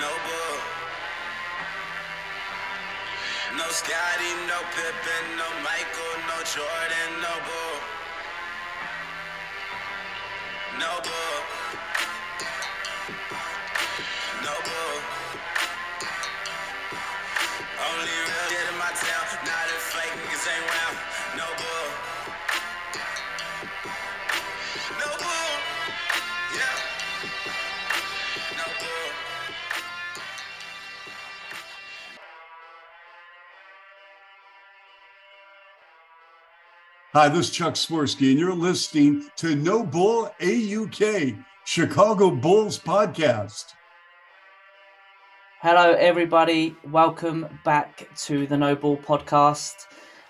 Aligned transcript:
no 0.00 0.10
bull. 0.26 0.58
No 3.58 3.66
Scotty, 3.70 4.30
no 4.46 4.58
Pippen, 4.74 5.24
no 5.36 5.48
Michael, 5.66 6.14
no 6.28 6.38
Jordan, 6.44 7.10
no 7.22 7.34
bull. 7.46 7.78
No 10.78 11.00
bull. 11.02 11.27
Hi, 37.18 37.28
this 37.28 37.48
is 37.48 37.50
Chuck 37.50 37.74
Swirsky, 37.74 38.30
and 38.30 38.38
you're 38.38 38.54
listening 38.54 39.28
to 39.38 39.56
No 39.56 39.82
Bull 39.82 40.30
AUK, 40.40 41.36
Chicago 41.64 42.30
Bulls 42.30 42.78
podcast. 42.78 43.72
Hello, 45.60 45.94
everybody. 45.94 46.76
Welcome 46.84 47.58
back 47.64 48.08
to 48.18 48.46
the 48.46 48.56
No 48.56 48.76
Bull 48.76 48.98
podcast, 48.98 49.74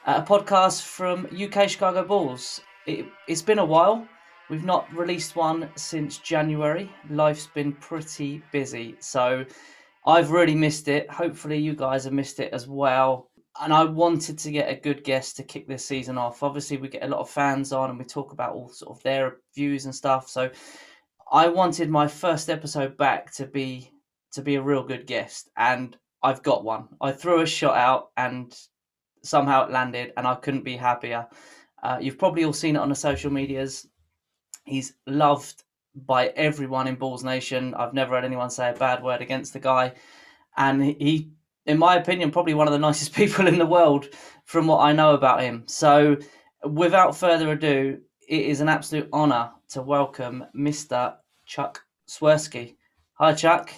uh, 0.07 0.23
a 0.25 0.27
podcast 0.27 0.81
from 0.81 1.27
UK 1.27 1.69
Chicago 1.69 2.05
Bulls. 2.05 2.63
It, 2.87 3.05
it's 3.27 3.43
been 3.43 3.59
a 3.59 3.65
while. 3.67 4.09
We've 4.49 4.65
not 4.65 4.91
released 4.97 5.37
one 5.37 5.69
since 5.77 6.17
January. 6.17 6.91
Life's 7.11 7.49
been 7.49 7.75
pretty 7.75 8.43
busy, 8.51 8.97
so 8.99 9.45
I've 10.07 10.31
really 10.31 10.55
missed 10.55 10.89
it. 10.89 11.11
Hopefully, 11.11 11.59
you 11.59 11.75
guys 11.75 12.05
have 12.05 12.15
missed 12.15 12.41
it 12.41 12.51
as 12.55 12.67
well. 12.67 13.29
And 13.61 13.73
I 13.73 13.85
wanted 13.85 14.39
to 14.39 14.51
get 14.51 14.71
a 14.71 14.81
good 14.81 15.03
guest 15.03 15.37
to 15.37 15.43
kick 15.43 15.67
this 15.67 15.85
season 15.85 16.17
off. 16.17 16.43
Obviously, 16.43 16.77
we 16.77 16.89
get 16.89 17.03
a 17.03 17.09
lot 17.09 17.21
of 17.21 17.31
fans 17.31 17.73
on 17.73 17.91
and 17.91 17.99
we 17.99 18.05
talk 18.05 18.33
about 18.33 18.55
all 18.55 18.69
sort 18.69 18.97
of 18.97 19.03
their 19.03 19.39
views 19.55 19.85
and 19.85 19.95
stuff. 19.95 20.29
So 20.29 20.51
I 21.31 21.49
wanted 21.49 21.91
my 21.91 22.09
first 22.09 22.49
episode 22.49 22.97
back 22.97 23.33
to 23.35 23.47
be 23.47 23.91
to 24.33 24.43
be 24.43 24.55
a 24.57 24.63
real 24.63 24.83
good 24.83 25.07
guest, 25.07 25.51
and 25.57 25.97
I've 26.23 26.43
got 26.43 26.65
one. 26.65 26.89
I 27.01 27.13
threw 27.13 27.41
a 27.41 27.47
shot 27.47 27.77
out, 27.77 28.11
and 28.17 28.55
somehow 29.23 29.65
it 29.65 29.71
landed, 29.71 30.13
and 30.17 30.27
I 30.27 30.35
couldn't 30.37 30.65
be 30.65 30.77
happier. 30.77 31.27
Uh, 31.83 31.99
you've 32.01 32.19
probably 32.19 32.45
all 32.45 32.53
seen 32.53 32.77
it 32.77 32.81
on 32.81 32.89
the 32.89 32.95
social 32.95 33.31
medias. 33.31 33.87
He's 34.65 34.95
loved 35.07 35.65
by 35.95 36.29
everyone 36.29 36.87
in 36.89 36.97
Bulls 36.97 37.25
Nation. 37.25 37.75
I've 37.75 37.95
never 37.95 38.15
had 38.15 38.25
anyone 38.25 38.51
say 38.51 38.71
a 38.71 38.75
bad 38.75 39.03
word 39.03 39.23
against 39.23 39.53
the 39.53 39.61
guy, 39.61 39.95
and 40.57 40.83
he, 40.83 41.33
in 41.69 41.79
my 41.79 41.97
opinion, 41.97 42.31
probably 42.31 42.55
one 42.55 42.67
of 42.67 42.73
the 42.73 42.79
nicest 42.89 43.15
people 43.15 43.47
in 43.47 43.59
the 43.59 43.67
world 43.67 44.09
from 44.47 44.67
what 44.67 44.81
I 44.81 44.93
know 44.93 45.15
about 45.15 45.43
him. 45.43 45.63
So, 45.67 46.17
without 46.65 47.17
further 47.17 47.53
ado, 47.53 48.01
it 48.29 48.41
is 48.41 48.61
an 48.61 48.69
absolute 48.69 49.09
honour 49.13 49.51
to 49.71 49.83
welcome 49.83 50.45
Mr. 50.57 51.15
Chuck 51.47 51.83
Swirsky. 52.09 52.77
Hi, 53.15 53.35
Chuck. 53.35 53.71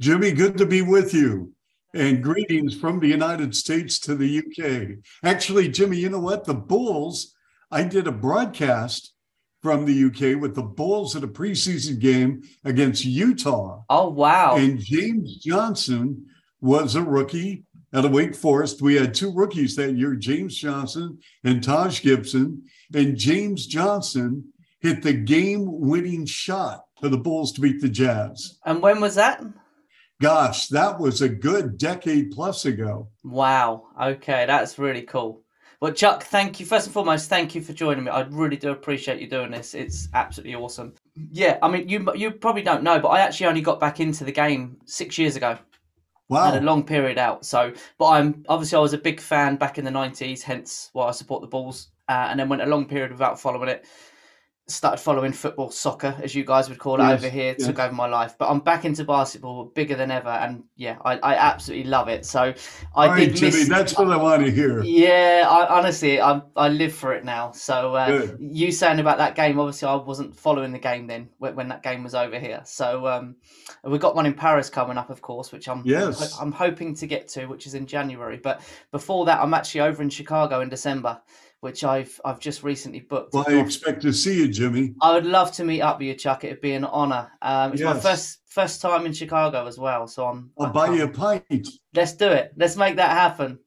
Jimmy, 0.00 0.32
good 0.32 0.58
to 0.58 0.66
be 0.66 0.82
with 0.82 1.14
you. 1.14 1.52
And 1.94 2.22
greetings 2.22 2.78
from 2.78 3.00
the 3.00 3.08
United 3.08 3.56
States 3.56 3.98
to 4.00 4.14
the 4.14 4.38
UK. 4.38 4.98
Actually, 5.24 5.68
Jimmy, 5.68 5.96
you 5.96 6.10
know 6.10 6.20
what? 6.20 6.44
The 6.44 6.54
Bulls, 6.54 7.34
I 7.70 7.82
did 7.84 8.06
a 8.06 8.12
broadcast 8.12 9.14
from 9.62 9.84
the 9.84 10.04
UK 10.04 10.40
with 10.40 10.54
the 10.54 10.62
Bulls 10.62 11.16
at 11.16 11.24
a 11.24 11.28
preseason 11.28 11.98
game 11.98 12.42
against 12.64 13.04
Utah. 13.04 13.82
Oh, 13.88 14.10
wow. 14.10 14.56
And 14.56 14.78
James 14.78 15.38
Johnson 15.38 16.26
was 16.60 16.94
a 16.94 17.02
rookie 17.02 17.64
at 17.92 18.04
a 18.04 18.08
Wake 18.08 18.34
Forest. 18.34 18.82
We 18.82 18.94
had 18.94 19.14
two 19.14 19.32
rookies 19.32 19.76
that 19.76 19.96
year, 19.96 20.14
James 20.14 20.56
Johnson 20.56 21.18
and 21.44 21.62
Taj 21.62 22.02
Gibson. 22.02 22.62
And 22.94 23.16
James 23.16 23.66
Johnson 23.66 24.44
hit 24.80 25.02
the 25.02 25.12
game 25.12 25.66
winning 25.66 26.26
shot 26.26 26.84
for 27.00 27.08
the 27.08 27.18
Bulls 27.18 27.52
to 27.52 27.60
beat 27.60 27.80
the 27.80 27.88
Jazz. 27.88 28.58
And 28.64 28.82
when 28.82 29.00
was 29.00 29.14
that? 29.14 29.42
Gosh, 30.20 30.66
that 30.68 30.98
was 30.98 31.22
a 31.22 31.28
good 31.28 31.78
decade 31.78 32.32
plus 32.32 32.64
ago. 32.64 33.08
Wow. 33.22 33.84
Okay, 34.00 34.46
that's 34.46 34.78
really 34.78 35.02
cool. 35.02 35.42
Well, 35.80 35.92
Chuck, 35.92 36.24
thank 36.24 36.58
you. 36.58 36.66
First 36.66 36.88
and 36.88 36.94
foremost, 36.94 37.28
thank 37.28 37.54
you 37.54 37.60
for 37.60 37.72
joining 37.72 38.02
me. 38.02 38.10
I 38.10 38.22
really 38.22 38.56
do 38.56 38.72
appreciate 38.72 39.20
you 39.20 39.28
doing 39.28 39.52
this. 39.52 39.74
It's 39.74 40.08
absolutely 40.12 40.56
awesome. 40.56 40.94
Yeah, 41.30 41.58
I 41.62 41.68
mean, 41.68 41.88
you 41.88 42.12
you 42.16 42.32
probably 42.32 42.62
don't 42.62 42.82
know, 42.82 42.98
but 42.98 43.08
I 43.08 43.20
actually 43.20 43.46
only 43.46 43.60
got 43.60 43.78
back 43.78 44.00
into 44.00 44.24
the 44.24 44.32
game 44.32 44.78
six 44.86 45.18
years 45.18 45.36
ago. 45.36 45.56
Wow. 46.28 46.52
Had 46.52 46.62
a 46.62 46.64
long 46.64 46.84
period 46.84 47.18
out. 47.18 47.46
So, 47.46 47.72
but 47.96 48.08
I'm 48.08 48.44
obviously 48.48 48.76
I 48.76 48.80
was 48.80 48.92
a 48.92 48.98
big 48.98 49.20
fan 49.20 49.56
back 49.56 49.78
in 49.78 49.84
the 49.84 49.90
'90s, 49.90 50.42
hence 50.42 50.90
why 50.92 51.08
I 51.08 51.12
support 51.12 51.40
the 51.40 51.48
Bulls. 51.48 51.88
Uh, 52.08 52.28
and 52.30 52.40
then 52.40 52.48
went 52.48 52.62
a 52.62 52.66
long 52.66 52.86
period 52.86 53.10
without 53.10 53.38
following 53.38 53.68
it 53.68 53.84
started 54.68 54.98
following 54.98 55.32
football, 55.32 55.70
soccer, 55.70 56.14
as 56.22 56.34
you 56.34 56.44
guys 56.44 56.68
would 56.68 56.78
call 56.78 57.00
it 57.00 57.04
Yes, 57.04 57.18
over 57.18 57.28
here, 57.30 57.54
yes. 57.58 57.66
took 57.66 57.78
over 57.78 57.94
my 57.94 58.06
life. 58.06 58.36
But 58.38 58.50
I'm 58.50 58.60
back 58.60 58.84
into 58.84 59.02
basketball, 59.02 59.64
bigger 59.74 59.94
than 59.96 60.10
ever, 60.10 60.28
and 60.28 60.62
yeah, 60.76 60.98
I, 61.04 61.16
I 61.18 61.34
absolutely 61.36 61.88
love 61.88 62.08
it. 62.08 62.26
So 62.26 62.52
I 62.94 63.06
All 63.06 63.08
right, 63.08 63.28
did 63.28 63.36
Jimmy, 63.36 63.52
miss. 63.60 63.68
that's 63.68 63.98
what 63.98 64.10
I 64.10 64.16
want 64.16 64.44
to 64.44 64.50
hear. 64.50 64.82
Yeah, 64.82 65.46
I, 65.48 65.78
honestly, 65.78 66.20
I 66.20 66.42
I 66.54 66.68
live 66.68 66.92
for 66.92 67.14
it 67.14 67.24
now. 67.24 67.50
So 67.52 67.94
uh, 67.94 68.28
you 68.38 68.70
saying 68.70 69.00
about 69.00 69.18
that 69.18 69.34
game, 69.34 69.58
obviously, 69.58 69.88
I 69.88 69.94
wasn't 69.94 70.36
following 70.36 70.72
the 70.72 70.78
game 70.78 71.06
then 71.06 71.30
when, 71.38 71.54
when 71.56 71.68
that 71.68 71.82
game 71.82 72.02
was 72.04 72.14
over 72.14 72.38
here. 72.38 72.60
So 72.64 73.06
um, 73.06 73.36
we've 73.84 74.00
got 74.00 74.14
one 74.14 74.26
in 74.26 74.34
Paris 74.34 74.68
coming 74.68 74.98
up, 74.98 75.08
of 75.08 75.22
course, 75.22 75.50
which 75.50 75.68
I'm 75.68 75.82
Yes. 75.86 76.38
I'm 76.38 76.52
hoping 76.52 76.94
to 76.96 77.06
get 77.06 77.28
to, 77.28 77.46
which 77.46 77.66
is 77.66 77.74
in 77.74 77.86
January. 77.86 78.36
But 78.36 78.60
before 78.92 79.24
that, 79.26 79.40
I'm 79.40 79.54
actually 79.54 79.80
over 79.80 80.02
in 80.02 80.10
Chicago 80.10 80.60
in 80.60 80.68
December, 80.68 81.20
which 81.60 81.84
I've 81.84 82.20
I've 82.24 82.40
just 82.40 82.62
recently 82.62 83.00
booked. 83.00 83.34
Well, 83.34 83.44
I 83.48 83.54
expect 83.54 84.02
to 84.02 84.12
see 84.12 84.38
you, 84.38 84.48
Jimmy. 84.48 84.94
I 85.02 85.12
would 85.14 85.26
love 85.26 85.52
to 85.52 85.64
meet 85.64 85.80
up 85.80 85.98
with 85.98 86.08
you, 86.08 86.14
Chuck. 86.14 86.44
It'd 86.44 86.60
be 86.60 86.72
an 86.72 86.84
honour. 86.84 87.30
Um, 87.42 87.72
it's 87.72 87.82
my 87.82 87.98
first 87.98 88.40
first 88.46 88.80
time 88.80 89.06
in 89.06 89.12
Chicago 89.12 89.66
as 89.66 89.78
well, 89.78 90.06
so 90.06 90.26
I'm. 90.26 90.50
I'll 90.58 90.66
I 90.66 90.70
buy 90.70 90.94
you 90.94 91.04
a 91.04 91.08
pint. 91.08 91.68
Let's 91.94 92.14
do 92.14 92.28
it. 92.28 92.52
Let's 92.56 92.76
make 92.76 92.96
that 92.96 93.10
happen. 93.10 93.58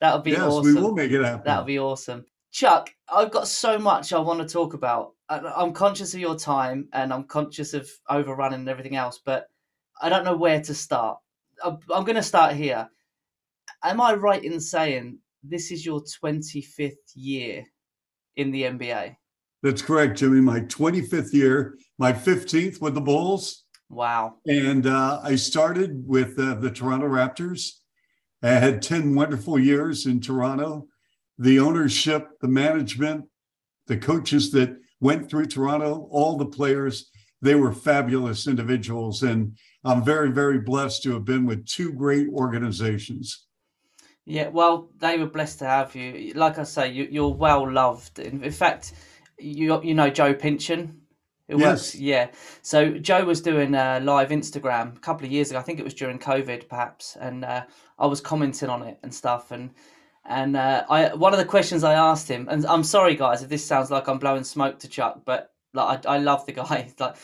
That 0.00 0.14
would 0.14 0.24
be 0.24 0.32
yes, 0.32 0.40
awesome. 0.40 0.74
we 0.74 0.80
will 0.80 0.94
make 0.94 1.10
it 1.10 1.24
happen. 1.24 1.42
That 1.44 1.58
would 1.58 1.66
be 1.66 1.78
awesome. 1.78 2.24
Chuck, 2.50 2.90
I've 3.08 3.30
got 3.30 3.48
so 3.48 3.78
much 3.78 4.12
I 4.12 4.18
want 4.18 4.40
to 4.40 4.52
talk 4.52 4.74
about. 4.74 5.14
I'm 5.28 5.72
conscious 5.72 6.14
of 6.14 6.20
your 6.20 6.38
time 6.38 6.88
and 6.92 7.12
I'm 7.12 7.24
conscious 7.24 7.74
of 7.74 7.88
overrunning 8.08 8.60
and 8.60 8.68
everything 8.68 8.96
else, 8.96 9.20
but 9.22 9.48
I 10.00 10.08
don't 10.08 10.24
know 10.24 10.36
where 10.36 10.60
to 10.62 10.74
start. 10.74 11.18
I'm, 11.62 11.78
I'm 11.94 12.04
going 12.04 12.16
to 12.16 12.22
start 12.22 12.54
here. 12.54 12.88
Am 13.82 14.00
I 14.00 14.14
right 14.14 14.42
in 14.42 14.58
saying 14.60 15.18
this 15.48 15.70
is 15.70 15.84
your 15.84 16.02
25th 16.22 16.92
year 17.14 17.64
in 18.36 18.50
the 18.50 18.62
NBA? 18.62 19.16
That's 19.62 19.82
correct, 19.82 20.18
Jimmy. 20.18 20.40
My 20.40 20.60
25th 20.60 21.32
year, 21.32 21.76
my 21.98 22.12
15th 22.12 22.80
with 22.80 22.94
the 22.94 23.00
Bulls. 23.00 23.64
Wow. 23.90 24.34
And 24.46 24.86
uh, 24.86 25.20
I 25.22 25.34
started 25.34 26.06
with 26.06 26.38
uh, 26.38 26.54
the 26.54 26.70
Toronto 26.70 27.08
Raptors. 27.08 27.70
I 28.42 28.50
had 28.50 28.82
10 28.82 29.14
wonderful 29.14 29.58
years 29.58 30.06
in 30.06 30.20
Toronto. 30.20 30.86
The 31.38 31.58
ownership, 31.58 32.28
the 32.40 32.48
management, 32.48 33.24
the 33.86 33.96
coaches 33.96 34.52
that 34.52 34.76
went 35.00 35.28
through 35.28 35.46
Toronto, 35.46 36.08
all 36.10 36.36
the 36.36 36.46
players, 36.46 37.10
they 37.40 37.54
were 37.54 37.72
fabulous 37.72 38.46
individuals. 38.46 39.22
And 39.22 39.56
I'm 39.84 40.04
very, 40.04 40.30
very 40.30 40.60
blessed 40.60 41.02
to 41.04 41.14
have 41.14 41.24
been 41.24 41.46
with 41.46 41.66
two 41.66 41.92
great 41.92 42.28
organizations. 42.28 43.47
Yeah, 44.28 44.48
well, 44.48 44.90
they 44.98 45.16
were 45.16 45.26
blessed 45.26 45.60
to 45.60 45.64
have 45.64 45.96
you. 45.96 46.34
Like 46.34 46.58
I 46.58 46.64
say, 46.64 46.92
you, 46.92 47.08
you're 47.10 47.32
well 47.32 47.70
loved. 47.70 48.18
In, 48.18 48.44
in 48.44 48.52
fact, 48.52 48.92
you 49.38 49.82
you 49.82 49.94
know 49.94 50.10
Joe 50.10 50.34
Pinchin, 50.34 50.96
who 51.48 51.56
works. 51.56 51.94
Yes. 51.94 51.94
Yeah. 51.94 52.28
So 52.60 52.98
Joe 52.98 53.24
was 53.24 53.40
doing 53.40 53.74
a 53.74 54.00
live 54.00 54.28
Instagram 54.28 54.98
a 54.98 55.00
couple 55.00 55.24
of 55.24 55.32
years 55.32 55.48
ago. 55.48 55.58
I 55.58 55.62
think 55.62 55.80
it 55.80 55.84
was 55.84 55.94
during 55.94 56.18
COVID, 56.18 56.68
perhaps, 56.68 57.16
and 57.18 57.42
uh, 57.42 57.62
I 57.98 58.06
was 58.06 58.20
commenting 58.20 58.68
on 58.68 58.82
it 58.82 58.98
and 59.02 59.14
stuff. 59.14 59.50
And 59.50 59.70
and 60.26 60.58
uh, 60.58 60.84
I 60.90 61.14
one 61.14 61.32
of 61.32 61.38
the 61.38 61.46
questions 61.46 61.82
I 61.82 61.94
asked 61.94 62.28
him, 62.28 62.48
and 62.50 62.66
I'm 62.66 62.84
sorry 62.84 63.16
guys 63.16 63.42
if 63.42 63.48
this 63.48 63.64
sounds 63.64 63.90
like 63.90 64.08
I'm 64.08 64.18
blowing 64.18 64.44
smoke 64.44 64.78
to 64.80 64.88
Chuck, 64.88 65.22
but 65.24 65.52
like 65.72 66.04
I, 66.04 66.16
I 66.16 66.18
love 66.18 66.44
the 66.44 66.52
guy. 66.64 66.92
Like 66.98 67.16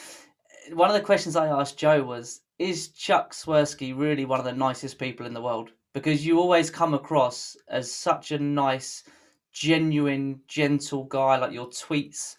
one 0.73 0.89
of 0.89 0.95
the 0.95 1.03
questions 1.03 1.37
I 1.37 1.49
asked 1.49 1.77
Joe 1.77 2.03
was, 2.03 2.41
"Is 2.59 2.89
Chuck 2.89 3.35
Swirsky 3.35 3.95
really 3.95 4.25
one 4.25 4.39
of 4.39 4.47
the 4.47 4.55
nicest 4.55 4.99
people 4.99 5.27
in 5.27 5.35
the 5.35 5.43
world?" 5.43 5.71
Because 5.95 6.27
you 6.27 6.39
always 6.39 6.71
come 6.71 6.93
across 6.93 7.57
as 7.69 7.91
such 7.91 8.33
a 8.33 8.39
nice, 8.39 9.05
genuine, 9.53 10.41
gentle 10.49 11.05
guy. 11.05 11.39
Like 11.39 11.53
your 11.53 11.69
tweets, 11.69 12.37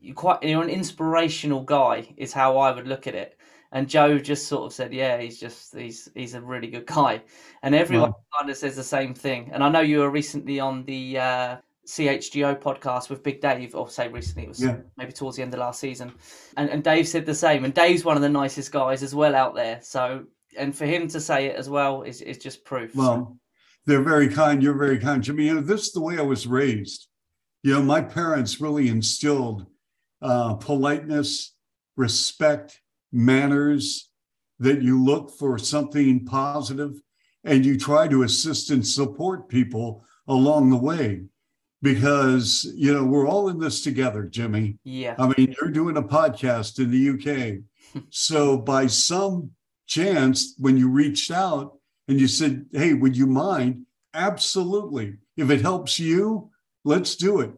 you 0.00 0.14
quite 0.14 0.42
you're 0.42 0.62
an 0.62 0.70
inspirational 0.70 1.62
guy. 1.62 2.12
Is 2.16 2.32
how 2.32 2.58
I 2.58 2.72
would 2.72 2.88
look 2.88 3.06
at 3.06 3.14
it. 3.14 3.38
And 3.72 3.88
Joe 3.88 4.18
just 4.18 4.46
sort 4.48 4.64
of 4.64 4.72
said, 4.72 4.94
"Yeah, 4.94 5.20
he's 5.20 5.38
just 5.38 5.76
he's 5.76 6.08
he's 6.14 6.34
a 6.34 6.40
really 6.40 6.68
good 6.68 6.86
guy." 6.86 7.22
And 7.62 7.74
everyone 7.74 8.10
Wow. 8.10 8.24
kind 8.40 8.50
of 8.50 8.56
says 8.56 8.76
the 8.76 8.82
same 8.84 9.12
thing. 9.12 9.50
And 9.52 9.62
I 9.62 9.68
know 9.68 9.80
you 9.80 9.98
were 9.98 10.10
recently 10.10 10.58
on 10.60 10.84
the 10.84 11.18
uh, 11.18 11.56
CHGO 11.86 12.54
podcast 12.60 13.10
with 13.10 13.22
Big 13.22 13.40
Dave, 13.40 13.74
or 13.74 13.90
say 13.90 14.08
recently, 14.08 14.44
it 14.44 14.48
was 14.48 14.62
Yeah. 14.62 14.76
maybe 14.96 15.12
towards 15.12 15.36
the 15.36 15.42
end 15.42 15.52
of 15.52 15.60
last 15.60 15.80
season. 15.80 16.12
And, 16.56 16.70
and 16.70 16.82
Dave 16.82 17.06
said 17.06 17.26
the 17.26 17.34
same. 17.34 17.64
And 17.64 17.74
Dave's 17.74 18.04
one 18.04 18.16
of 18.16 18.22
the 18.22 18.28
nicest 18.28 18.72
guys 18.72 19.02
as 19.02 19.14
well 19.14 19.34
out 19.34 19.54
there. 19.54 19.80
So 19.82 20.24
and 20.56 20.76
for 20.76 20.86
him 20.86 21.08
to 21.08 21.20
say 21.20 21.46
it 21.46 21.56
as 21.56 21.68
well 21.68 22.02
is 22.02 22.20
is 22.20 22.38
just 22.38 22.64
proof. 22.64 22.94
Well, 22.94 23.38
they're 23.86 24.02
very 24.02 24.28
kind. 24.28 24.62
You're 24.62 24.74
very 24.74 24.98
kind, 24.98 25.22
Jimmy. 25.22 25.46
You 25.46 25.56
know, 25.56 25.60
this 25.60 25.86
is 25.86 25.92
the 25.92 26.00
way 26.00 26.18
I 26.18 26.22
was 26.22 26.46
raised. 26.46 27.08
You 27.62 27.74
know, 27.74 27.82
my 27.82 28.00
parents 28.00 28.60
really 28.60 28.88
instilled 28.88 29.66
uh, 30.22 30.54
politeness, 30.54 31.54
respect, 31.96 32.80
manners. 33.12 34.10
That 34.58 34.80
you 34.80 35.04
look 35.04 35.30
for 35.38 35.58
something 35.58 36.24
positive, 36.24 36.92
and 37.44 37.64
you 37.64 37.78
try 37.78 38.08
to 38.08 38.22
assist 38.22 38.70
and 38.70 38.86
support 38.86 39.48
people 39.48 40.02
along 40.26 40.70
the 40.70 40.76
way 40.76 41.24
because 41.82 42.72
you 42.74 42.92
know 42.92 43.04
we're 43.04 43.28
all 43.28 43.48
in 43.48 43.58
this 43.58 43.82
together 43.82 44.24
jimmy 44.24 44.78
yeah 44.84 45.14
i 45.18 45.32
mean 45.36 45.54
you're 45.60 45.70
doing 45.70 45.96
a 45.96 46.02
podcast 46.02 46.78
in 46.78 46.90
the 46.90 47.10
uk 47.10 48.02
so 48.10 48.56
by 48.56 48.86
some 48.86 49.50
chance 49.86 50.54
when 50.58 50.76
you 50.76 50.88
reached 50.88 51.30
out 51.30 51.78
and 52.08 52.20
you 52.20 52.28
said 52.28 52.66
hey 52.72 52.92
would 52.92 53.16
you 53.16 53.26
mind 53.26 53.84
absolutely 54.14 55.16
if 55.36 55.50
it 55.50 55.60
helps 55.60 55.98
you 55.98 56.50
let's 56.84 57.16
do 57.16 57.40
it 57.40 57.52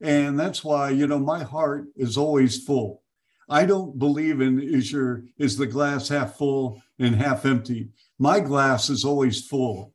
and 0.00 0.38
that's 0.38 0.64
why 0.64 0.90
you 0.90 1.06
know 1.06 1.18
my 1.18 1.42
heart 1.42 1.86
is 1.96 2.16
always 2.16 2.64
full 2.64 3.02
i 3.48 3.64
don't 3.64 3.98
believe 3.98 4.40
in 4.40 4.60
is 4.60 4.90
your 4.90 5.24
is 5.38 5.56
the 5.56 5.66
glass 5.66 6.08
half 6.08 6.36
full 6.36 6.80
and 6.98 7.14
half 7.14 7.44
empty 7.44 7.88
my 8.18 8.40
glass 8.40 8.90
is 8.90 9.04
always 9.04 9.46
full 9.46 9.92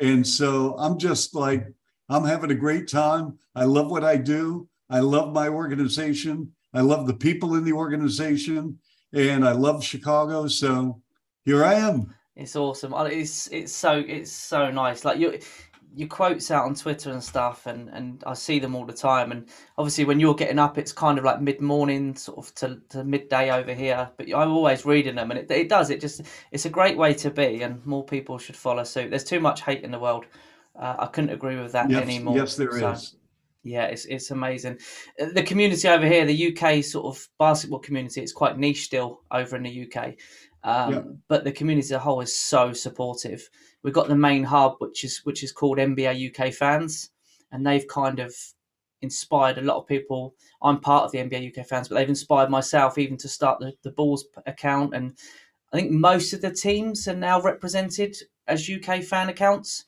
and 0.00 0.26
so 0.26 0.76
i'm 0.78 0.98
just 0.98 1.34
like 1.34 1.66
I'm 2.12 2.24
having 2.24 2.50
a 2.50 2.54
great 2.54 2.88
time. 2.88 3.38
I 3.54 3.64
love 3.64 3.90
what 3.90 4.04
I 4.04 4.16
do. 4.16 4.68
I 4.90 5.00
love 5.00 5.32
my 5.32 5.48
organization. 5.48 6.52
I 6.74 6.82
love 6.82 7.06
the 7.06 7.14
people 7.14 7.54
in 7.54 7.64
the 7.64 7.72
organization, 7.72 8.78
and 9.14 9.46
I 9.46 9.52
love 9.52 9.84
Chicago. 9.84 10.46
So 10.46 11.01
here 11.44 11.64
I 11.64 11.74
am. 11.74 12.14
It's 12.36 12.56
awesome. 12.56 12.94
It's 12.96 13.48
it's 13.48 13.72
so 13.72 14.02
it's 14.06 14.32
so 14.32 14.70
nice. 14.70 15.04
Like 15.04 15.18
you 15.18 15.38
your 15.94 16.08
quotes 16.08 16.50
out 16.50 16.64
on 16.64 16.74
Twitter 16.74 17.10
and 17.10 17.22
stuff, 17.22 17.66
and 17.66 17.88
and 17.90 18.22
I 18.26 18.34
see 18.34 18.58
them 18.58 18.74
all 18.74 18.86
the 18.86 18.92
time. 18.92 19.32
And 19.32 19.48
obviously, 19.76 20.04
when 20.04 20.18
you're 20.18 20.34
getting 20.34 20.58
up, 20.58 20.78
it's 20.78 20.92
kind 20.92 21.18
of 21.18 21.24
like 21.24 21.40
mid 21.40 21.60
morning, 21.60 22.14
sort 22.14 22.38
of 22.38 22.54
to, 22.56 22.80
to 22.90 23.04
midday 23.04 23.50
over 23.50 23.74
here. 23.74 24.10
But 24.16 24.28
I'm 24.34 24.52
always 24.52 24.86
reading 24.86 25.14
them, 25.14 25.30
and 25.30 25.40
it 25.40 25.50
it 25.50 25.68
does. 25.68 25.90
It 25.90 26.00
just 26.00 26.22
it's 26.50 26.64
a 26.64 26.70
great 26.70 26.96
way 26.96 27.12
to 27.14 27.30
be, 27.30 27.62
and 27.62 27.84
more 27.84 28.04
people 28.04 28.38
should 28.38 28.56
follow 28.56 28.84
suit. 28.84 29.10
There's 29.10 29.24
too 29.24 29.40
much 29.40 29.62
hate 29.62 29.82
in 29.82 29.90
the 29.90 29.98
world. 29.98 30.24
Uh, 30.74 30.96
I 30.98 31.06
couldn't 31.06 31.30
agree 31.30 31.56
with 31.56 31.72
that 31.72 31.90
yes, 31.90 32.02
anymore. 32.02 32.36
Yes, 32.36 32.56
there 32.56 32.78
so, 32.78 32.92
is. 32.92 33.16
Yeah, 33.62 33.84
it's 33.84 34.06
it's 34.06 34.30
amazing. 34.30 34.78
Uh, 35.20 35.26
the 35.34 35.42
community 35.42 35.86
over 35.88 36.06
here, 36.06 36.24
the 36.24 36.56
UK 36.56 36.82
sort 36.82 37.14
of 37.14 37.28
basketball 37.38 37.78
community, 37.78 38.22
it's 38.22 38.32
quite 38.32 38.58
niche 38.58 38.84
still 38.84 39.20
over 39.30 39.56
in 39.56 39.62
the 39.64 39.86
UK. 39.86 40.14
Um, 40.64 40.92
yep. 40.92 41.06
But 41.28 41.44
the 41.44 41.52
community 41.52 41.86
as 41.86 41.90
a 41.90 41.98
whole 41.98 42.20
is 42.20 42.36
so 42.36 42.72
supportive. 42.72 43.48
We've 43.82 43.94
got 43.94 44.08
the 44.08 44.16
main 44.16 44.44
hub, 44.44 44.76
which 44.78 45.04
is 45.04 45.20
which 45.24 45.42
is 45.42 45.52
called 45.52 45.78
NBA 45.78 46.30
UK 46.30 46.52
fans, 46.52 47.10
and 47.50 47.66
they've 47.66 47.86
kind 47.88 48.20
of 48.20 48.34
inspired 49.00 49.58
a 49.58 49.62
lot 49.62 49.78
of 49.78 49.86
people. 49.86 50.34
I'm 50.62 50.80
part 50.80 51.04
of 51.04 51.12
the 51.12 51.18
NBA 51.18 51.56
UK 51.56 51.66
fans, 51.66 51.88
but 51.88 51.96
they've 51.96 52.08
inspired 52.08 52.50
myself 52.50 52.98
even 52.98 53.16
to 53.18 53.28
start 53.28 53.58
the, 53.58 53.72
the 53.82 53.90
Bulls 53.90 54.26
account. 54.46 54.94
And 54.94 55.14
I 55.72 55.76
think 55.76 55.90
most 55.90 56.32
of 56.32 56.40
the 56.40 56.52
teams 56.52 57.08
are 57.08 57.16
now 57.16 57.40
represented 57.40 58.16
as 58.46 58.70
UK 58.70 59.02
fan 59.02 59.28
accounts 59.28 59.86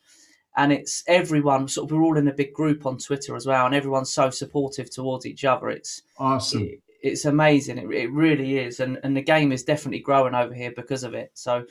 and 0.57 0.73
it's 0.73 1.03
everyone 1.07 1.69
sort 1.69 1.91
of 1.91 1.97
we're 1.97 2.03
all 2.03 2.17
in 2.17 2.29
a 2.29 2.33
big 2.33 2.53
group 2.53 2.87
on 2.87 2.99
Twitter 2.99 3.35
as 3.35 3.47
well, 3.47 3.67
and 3.67 3.75
everyone's 3.75 4.13
so 4.13 4.31
supportive 4.31 4.91
towards 4.91 5.27
each 5.27 5.45
other. 5.45 5.69
It's 5.69 6.03
awesome. 6.19 6.63
It, 6.63 6.81
it's 7.05 7.25
amazing. 7.25 7.79
It, 7.79 7.91
it 7.91 8.13
really 8.13 8.59
is, 8.59 8.81
and 8.81 8.99
and 9.03 9.17
the 9.17 9.23
game 9.23 9.53
is 9.53 9.63
definitely 9.63 10.01
growing 10.01 10.35
over 10.35 10.55
here 10.55 10.73
because 10.75 11.05
of 11.05 11.15
it. 11.15 11.31
So. 11.35 11.65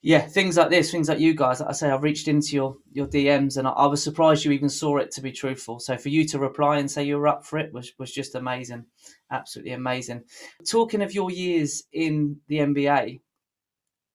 Yeah, 0.00 0.20
things 0.20 0.56
like 0.56 0.70
this, 0.70 0.92
things 0.92 1.08
like 1.08 1.18
you 1.18 1.34
guys. 1.34 1.58
Like 1.58 1.70
I 1.70 1.72
say, 1.72 1.90
I've 1.90 2.04
reached 2.04 2.28
into 2.28 2.54
your 2.54 2.76
your 2.92 3.08
DMs, 3.08 3.56
and 3.56 3.66
I, 3.66 3.72
I 3.72 3.86
was 3.86 4.00
surprised 4.00 4.44
you 4.44 4.52
even 4.52 4.68
saw 4.68 4.98
it. 4.98 5.10
To 5.10 5.20
be 5.20 5.32
truthful, 5.32 5.80
so 5.80 5.96
for 5.96 6.08
you 6.08 6.24
to 6.26 6.38
reply 6.38 6.78
and 6.78 6.88
say 6.88 7.02
you 7.02 7.18
were 7.18 7.26
up 7.26 7.44
for 7.44 7.58
it 7.58 7.72
was 7.72 7.92
was 7.98 8.12
just 8.12 8.36
amazing, 8.36 8.84
absolutely 9.32 9.72
amazing. 9.72 10.22
Talking 10.64 11.02
of 11.02 11.14
your 11.14 11.32
years 11.32 11.82
in 11.92 12.36
the 12.46 12.58
NBA, 12.58 13.18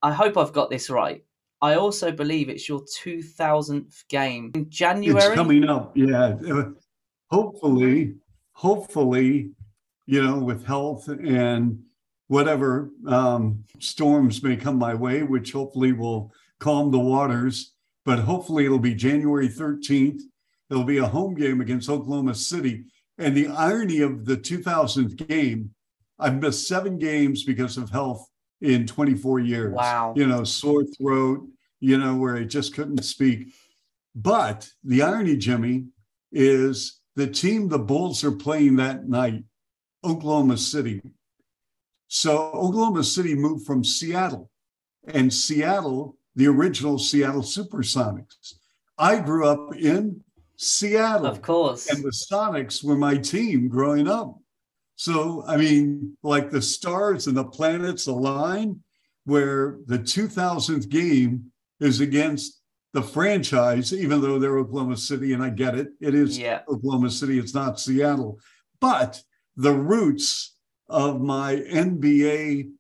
I 0.02 0.14
hope 0.14 0.38
I've 0.38 0.54
got 0.54 0.70
this 0.70 0.90
right 0.90 1.22
I 1.64 1.76
also 1.76 2.12
believe 2.12 2.50
it's 2.50 2.68
your 2.68 2.82
2000th 2.82 4.06
game 4.10 4.52
in 4.54 4.70
January. 4.70 5.28
It's 5.28 5.34
coming 5.34 5.64
up, 5.64 5.96
yeah. 5.96 6.36
Uh, 6.46 6.72
hopefully, 7.32 8.16
hopefully, 8.52 9.52
you 10.06 10.24
know, 10.24 10.40
with 10.40 10.66
health 10.66 11.08
and 11.08 11.80
whatever 12.28 12.90
um, 13.08 13.64
storms 13.80 14.44
may 14.44 14.56
come 14.56 14.78
my 14.78 14.94
way, 14.94 15.24
which 15.24 15.52
hopefully 15.52 15.94
will 15.94 16.32
calm 16.60 16.92
the 16.92 17.00
waters. 17.00 17.74
But 18.06 18.20
hopefully, 18.20 18.66
it'll 18.66 18.80
be 18.80 18.96
January 18.96 19.48
13th. 19.48 20.22
It'll 20.70 20.84
be 20.84 20.98
a 20.98 21.08
home 21.08 21.36
game 21.36 21.62
against 21.62 21.90
Oklahoma 21.90 22.36
City. 22.36 22.86
And 23.18 23.38
the 23.38 23.48
irony 23.48 24.02
of 24.02 24.26
the 24.26 24.36
2000th 24.36 25.28
game, 25.28 25.72
I've 26.20 26.42
missed 26.42 26.68
seven 26.68 26.98
games 26.98 27.44
because 27.44 27.78
of 27.78 27.90
health 27.90 28.28
in 28.62 28.88
24 28.88 29.40
years. 29.40 29.74
Wow. 29.74 30.14
You 30.16 30.28
know, 30.28 30.44
sore 30.44 30.84
throat, 30.86 31.48
you 31.80 31.98
know, 31.98 32.16
where 32.16 32.36
I 32.36 32.44
just 32.44 32.74
couldn't 32.74 33.04
speak. 33.04 33.54
But 34.16 34.70
the 34.84 35.02
irony, 35.02 35.38
Jimmy, 35.38 35.86
is 36.32 37.00
the 37.16 37.28
team 37.28 37.68
the 37.68 37.80
Bulls 37.80 38.24
are 38.24 38.32
playing 38.32 38.78
that 38.78 39.08
night, 39.08 39.44
Oklahoma 40.04 40.58
City. 40.58 41.02
So 42.08 42.52
Oklahoma 42.54 43.04
City 43.04 43.36
moved 43.36 43.66
from 43.66 43.84
Seattle, 43.84 44.50
and 45.08 45.34
Seattle, 45.34 46.18
the 46.36 46.48
original 46.48 47.00
Seattle 47.00 47.42
Supersonics. 47.42 48.56
I 48.98 49.20
grew 49.20 49.48
up 49.48 49.76
in 49.76 50.22
Seattle. 50.56 51.26
Of 51.26 51.42
course. 51.42 51.90
And 51.90 52.04
the 52.04 52.12
Sonics 52.12 52.84
were 52.84 52.96
my 52.96 53.18
team 53.18 53.68
growing 53.68 54.08
up. 54.08 54.38
So, 54.96 55.44
I 55.48 55.58
mean, 55.58 56.16
like 56.22 56.52
the 56.52 56.62
stars 56.62 57.28
and 57.28 57.36
the 57.36 57.44
planets 57.44 58.08
align, 58.08 58.80
where 59.26 59.80
the 59.88 60.00
2000th 60.00 60.90
game 60.90 61.52
is 61.80 62.00
against 62.00 62.62
the 62.94 63.02
franchise, 63.02 63.92
even 63.94 64.22
though 64.22 64.38
they're 64.38 64.60
Oklahoma 64.60 64.98
City, 64.98 65.34
and 65.34 65.44
I 65.44 65.50
get 65.50 65.76
it. 65.76 65.90
It 66.00 66.14
is 66.14 66.38
yeah. 66.38 66.62
Oklahoma 66.70 67.10
City, 67.10 67.40
it's 67.40 67.56
not 67.56 67.80
Seattle. 67.80 68.40
But 68.80 69.22
the 69.56 69.74
roots 69.74 70.56
of 70.90 71.22
my 71.22 71.56
NBA 71.56 72.72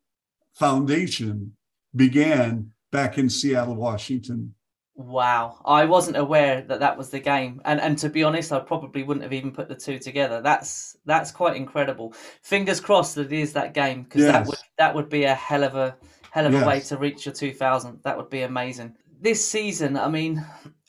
foundation 0.53 1.53
began 1.95 2.71
back 2.91 3.17
in 3.17 3.29
Seattle, 3.29 3.75
Washington. 3.75 4.53
Wow, 4.95 5.59
I 5.65 5.85
wasn't 5.85 6.17
aware 6.17 6.61
that 6.61 6.79
that 6.79 6.97
was 6.97 7.09
the 7.09 7.19
game, 7.19 7.61
and 7.65 7.81
and 7.81 7.97
to 7.97 8.09
be 8.09 8.23
honest, 8.23 8.51
I 8.51 8.59
probably 8.59 9.01
wouldn't 9.01 9.23
have 9.23 9.33
even 9.33 9.51
put 9.51 9.67
the 9.67 9.75
two 9.75 9.97
together. 9.97 10.39
That's 10.39 10.95
that's 11.05 11.31
quite 11.31 11.55
incredible. 11.55 12.13
Fingers 12.43 12.79
crossed 12.79 13.15
that 13.15 13.33
it 13.33 13.39
is 13.39 13.53
that 13.53 13.73
game 13.73 14.03
because 14.03 14.21
yes. 14.21 14.31
that 14.31 14.45
would 14.45 14.59
that 14.77 14.95
would 14.95 15.09
be 15.09 15.23
a 15.23 15.33
hell 15.33 15.63
of 15.63 15.75
a 15.75 15.97
hell 16.29 16.45
of 16.45 16.53
yes. 16.53 16.63
a 16.63 16.67
way 16.67 16.79
to 16.79 16.97
reach 16.97 17.25
your 17.25 17.33
2000. 17.33 18.01
That 18.03 18.15
would 18.17 18.29
be 18.29 18.43
amazing. 18.43 18.95
This 19.19 19.47
season, 19.47 19.97
I 19.97 20.09
mean, 20.09 20.45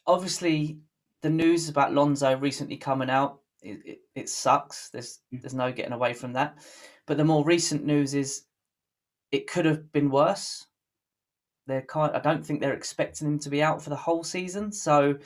obviously 0.06 0.78
the 1.23 1.30
news 1.30 1.70
about 1.70 1.94
Lonzo 1.94 2.37
recently 2.37 2.76
coming 2.76 3.09
out, 3.09 3.40
it, 3.64 3.80
it, 3.85 3.99
it 4.14 4.28
sucks. 4.28 4.90
There's 4.90 5.21
there's 5.33 5.54
no 5.54 5.73
getting 5.73 5.92
away 5.92 6.12
from 6.12 6.33
that. 6.35 6.59
But 7.06 7.16
the 7.16 7.25
more 7.25 7.44
recent 7.44 7.85
news 7.85 8.14
is 8.14 8.44
it 9.33 9.47
could 9.47 9.64
have 9.64 9.90
been 9.92 10.11
worse. 10.11 10.66
They're 11.66 11.83
kind. 11.83 12.14
I 12.14 12.21
don't 12.21 12.44
think 12.44 12.61
they're 12.61 12.75
expecting 12.75 13.26
him 13.26 13.38
to 13.40 13.50
be 13.50 13.62
out 13.62 13.83
for 13.83 13.90
the 13.90 13.97
whole 13.97 14.23
season. 14.23 14.71
So, 14.71 15.16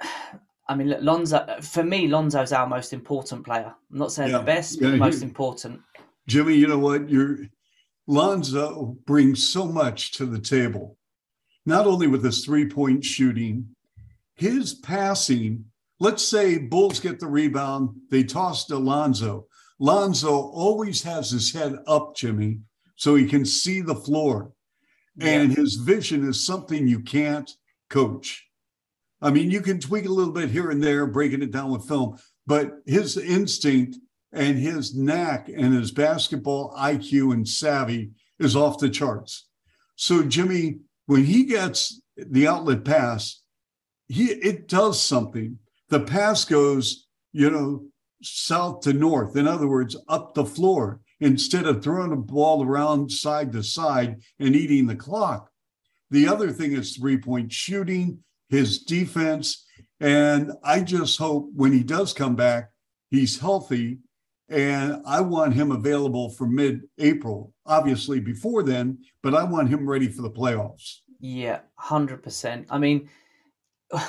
I 0.68 0.74
mean, 0.74 0.94
Lonzo 1.00 1.60
for 1.60 1.82
me, 1.82 2.08
Lonzo's 2.08 2.52
our 2.52 2.66
most 2.66 2.92
important 2.92 3.44
player. 3.44 3.74
I'm 3.90 3.98
not 3.98 4.12
saying 4.12 4.30
yeah. 4.30 4.38
the 4.38 4.44
best, 4.44 4.80
yeah, 4.80 4.90
but 4.90 4.98
most 4.98 5.22
important. 5.22 5.80
Jimmy, 6.26 6.54
you 6.54 6.66
know 6.66 6.78
what? 6.78 7.10
You're 7.10 7.38
Lonzo 8.06 8.96
brings 9.06 9.46
so 9.46 9.66
much 9.66 10.12
to 10.12 10.26
the 10.26 10.40
table, 10.40 10.96
not 11.66 11.86
only 11.86 12.06
with 12.06 12.24
his 12.24 12.44
three 12.44 12.68
point 12.68 13.04
shooting, 13.04 13.68
his 14.34 14.74
passing. 14.74 15.66
Let's 16.00 16.26
say 16.26 16.56
Bulls 16.56 16.98
get 16.98 17.20
the 17.20 17.26
rebound, 17.26 17.90
they 18.10 18.24
toss 18.24 18.64
to 18.66 18.78
Lonzo. 18.78 19.46
Lonzo 19.78 20.32
always 20.32 21.02
has 21.02 21.30
his 21.30 21.52
head 21.52 21.76
up, 21.86 22.16
Jimmy, 22.16 22.60
so 22.96 23.14
he 23.14 23.26
can 23.26 23.44
see 23.44 23.82
the 23.82 23.94
floor. 23.94 24.52
Yeah. 25.16 25.28
And 25.28 25.52
his 25.52 25.74
vision 25.74 26.26
is 26.26 26.46
something 26.46 26.88
you 26.88 27.00
can't 27.00 27.50
coach. 27.90 28.46
I 29.20 29.30
mean, 29.30 29.50
you 29.50 29.60
can 29.60 29.78
tweak 29.78 30.06
a 30.06 30.12
little 30.12 30.32
bit 30.32 30.50
here 30.50 30.70
and 30.70 30.82
there, 30.82 31.06
breaking 31.06 31.42
it 31.42 31.50
down 31.50 31.70
with 31.70 31.86
film, 31.86 32.16
but 32.46 32.72
his 32.86 33.18
instinct 33.18 33.98
and 34.32 34.58
his 34.58 34.94
knack 34.94 35.48
and 35.48 35.74
his 35.74 35.90
basketball 35.90 36.74
IQ 36.78 37.34
and 37.34 37.46
savvy 37.46 38.12
is 38.38 38.56
off 38.56 38.78
the 38.78 38.88
charts. 38.88 39.48
So 39.96 40.22
Jimmy, 40.22 40.78
when 41.06 41.24
he 41.24 41.44
gets 41.44 42.00
the 42.16 42.46
outlet 42.46 42.84
pass, 42.84 43.42
he 44.08 44.26
it 44.26 44.66
does 44.66 45.00
something. 45.00 45.58
The 45.90 46.00
pass 46.00 46.44
goes, 46.44 47.06
you 47.32 47.50
know, 47.50 47.84
south 48.22 48.80
to 48.82 48.92
north. 48.92 49.36
In 49.36 49.46
other 49.46 49.68
words, 49.68 49.96
up 50.08 50.34
the 50.34 50.44
floor. 50.44 51.00
instead 51.22 51.66
of 51.66 51.82
throwing 51.82 52.08
the 52.08 52.16
ball 52.16 52.64
around 52.64 53.12
side 53.12 53.52
to 53.52 53.62
side 53.62 54.16
and 54.38 54.56
eating 54.56 54.86
the 54.86 54.96
clock. 54.96 55.50
The 56.10 56.26
other 56.26 56.50
thing 56.50 56.72
is 56.72 56.96
three 56.96 57.18
point 57.18 57.52
shooting, 57.52 58.20
his 58.48 58.82
defense. 58.82 59.66
And 60.00 60.52
I 60.64 60.80
just 60.80 61.18
hope 61.18 61.50
when 61.54 61.72
he 61.72 61.82
does 61.82 62.14
come 62.14 62.36
back, 62.36 62.70
he's 63.10 63.38
healthy. 63.38 63.98
And 64.48 65.02
I 65.06 65.20
want 65.20 65.54
him 65.54 65.70
available 65.70 66.30
for 66.30 66.46
mid 66.46 66.80
April, 66.98 67.52
obviously 67.66 68.18
before 68.18 68.62
then, 68.62 68.98
but 69.22 69.34
I 69.34 69.44
want 69.44 69.68
him 69.68 69.88
ready 69.88 70.08
for 70.08 70.22
the 70.22 70.30
playoffs. 70.30 71.00
Yeah, 71.20 71.60
100%. 71.78 72.64
I 72.70 72.78
mean, 72.78 73.10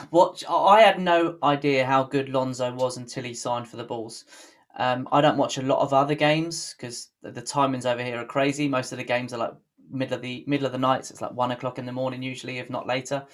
what 0.10 0.44
I 0.50 0.82
had 0.82 1.00
no 1.00 1.38
idea 1.44 1.86
how 1.86 2.04
good 2.04 2.30
Lonzo 2.30 2.74
was 2.74 2.98
until 2.98 3.24
he 3.24 3.34
signed 3.34 3.68
for 3.68 3.78
the 3.78 3.84
Bulls. 3.84 4.26
Um, 4.78 5.08
I 5.12 5.22
don't 5.22 5.38
watch 5.38 5.58
a 5.58 5.64
lot 5.64 5.80
of 5.80 5.94
other 5.94 6.16
games 6.16 6.76
because 6.78 7.10
the, 7.22 7.32
the 7.32 7.42
timings 7.42 7.86
over 7.86 8.04
here 8.04 8.20
are 8.20 8.26
crazy. 8.26 8.68
Most 8.68 8.92
of 8.92 8.98
the 8.98 9.04
games 9.04 9.34
are 9.34 9.38
like 9.38 9.54
middle 9.90 10.16
of 10.16 10.22
the 10.22 10.44
middle 10.48 10.66
of 10.66 10.72
the 10.72 10.78
night. 10.78 11.06
So 11.06 11.14
it's 11.14 11.22
like 11.22 11.34
one 11.34 11.52
o'clock 11.52 11.80
in 11.80 11.86
the 11.86 11.92
morning 11.92 12.24
usually, 12.24 12.60
if 12.60 12.70
not 12.70 12.88
later. 12.88 13.26